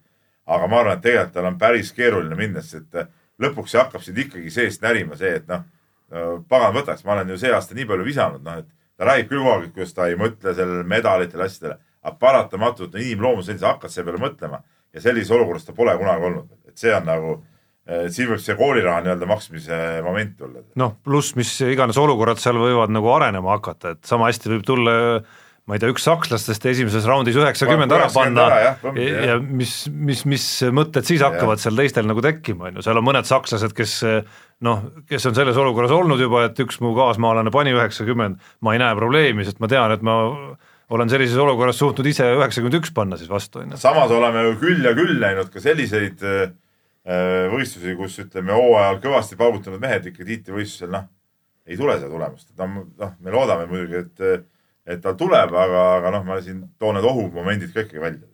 [0.50, 3.10] aga ma arvan, et tegelikult tal on päris keeruline minna, sest et
[3.42, 5.66] lõpuks see hakkab sind ikkagi seest närima see, et noh,
[6.50, 8.68] pagan võtaks, ma olen ju see aasta nii palju visanud, noh, et
[8.98, 13.04] ta räägib küll kogu aeg, kuidas ta ei mõtle sellele medalitele, asjadele, aga paratamatult no,
[13.04, 14.64] inimloomus selline, sa hakkad selle peale mõtlema
[14.94, 17.36] ja sellises olukorras ta pole kunagi olnud, et see on nagu
[18.14, 20.64] siin võib see kooliraha nii-öelda maksmise moment tulla.
[20.80, 24.98] noh, pluss mis iganes olukorrad seal võivad nagu arenema hakata, et sama hästi võib tulla
[25.70, 29.74] ma ei tea, üks sakslastest esimeses raundis üheksakümmend ära panna ära, jah, ja, ja mis,
[29.94, 31.66] mis, mis mõtted siis hakkavad ja.
[31.68, 34.00] seal teistel nagu tekkima, on ju, seal on mõned sakslased, kes
[34.66, 38.82] noh, kes on selles olukorras olnud juba, et üks mu kaasmaalane pani üheksakümmend, ma ei
[38.82, 40.18] näe probleemi, sest ma tean, et ma
[40.90, 43.82] olen sellises olukorras suutnud ise üheksakümmend üks panna siis vastu, on ju.
[43.82, 46.50] samas oleme ju küll ja küll näinud ka selliseid äh,
[47.50, 51.08] võistlusi, kus ütleme, hooajal kõvasti paugutanud mehed ikka tiitlivõistlusel, noh,
[51.70, 54.46] ei tule seda tulemust, et noh, noh, me loodame muidugi, et
[54.90, 58.30] et tal tuleb, aga, aga noh, ma siin toon need ohumomendid ka ikkagi välja.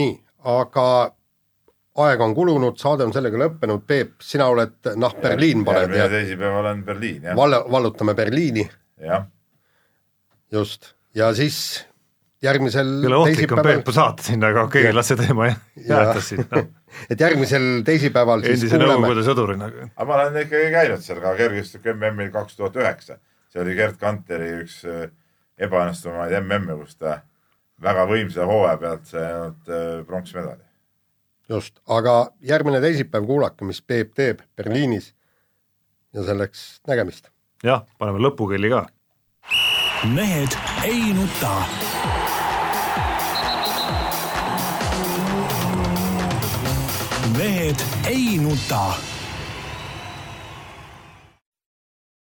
[0.00, 0.14] nii,
[0.52, 0.86] aga
[2.04, 5.88] aeg on kulunud, saade on sellega lõppenud, Peep, sina oled, noh, Berliin paned.
[5.88, 7.36] järgmine teisipäev olen Berliin, jah.
[7.36, 8.68] Val-, vallutame Berliini.
[9.04, 9.26] jah.
[10.52, 11.84] just, ja siis
[12.44, 16.44] järgmisel küll ohtlik on Peepu saata sinna, aga okei okay,, las see teema jäätas siin
[16.44, 16.62] no.
[17.10, 19.70] Et järgmisel teisipäeval endise Nõukogude sõdurina.
[19.94, 23.18] aga ma olen ikkagi käinud seal ka kergejõustiku MM-il kaks tuhat üheksa,
[23.52, 25.08] see oli Gerd Kanteri üks äh,
[25.68, 27.20] ebaõnnestunumaid MM-e, kus ta
[27.82, 30.64] väga võimsa hooaja pealt saanud äh, pronksmedali.
[31.48, 35.12] just, aga järgmine teisipäev kuulake, mis Peep teeb Berliinis
[36.14, 37.30] ja selleks nägemist.
[37.64, 38.86] jah, paneme lõpukelli ka.
[40.14, 41.87] mehed ei nuta
[47.38, 48.94] mehed ei nuta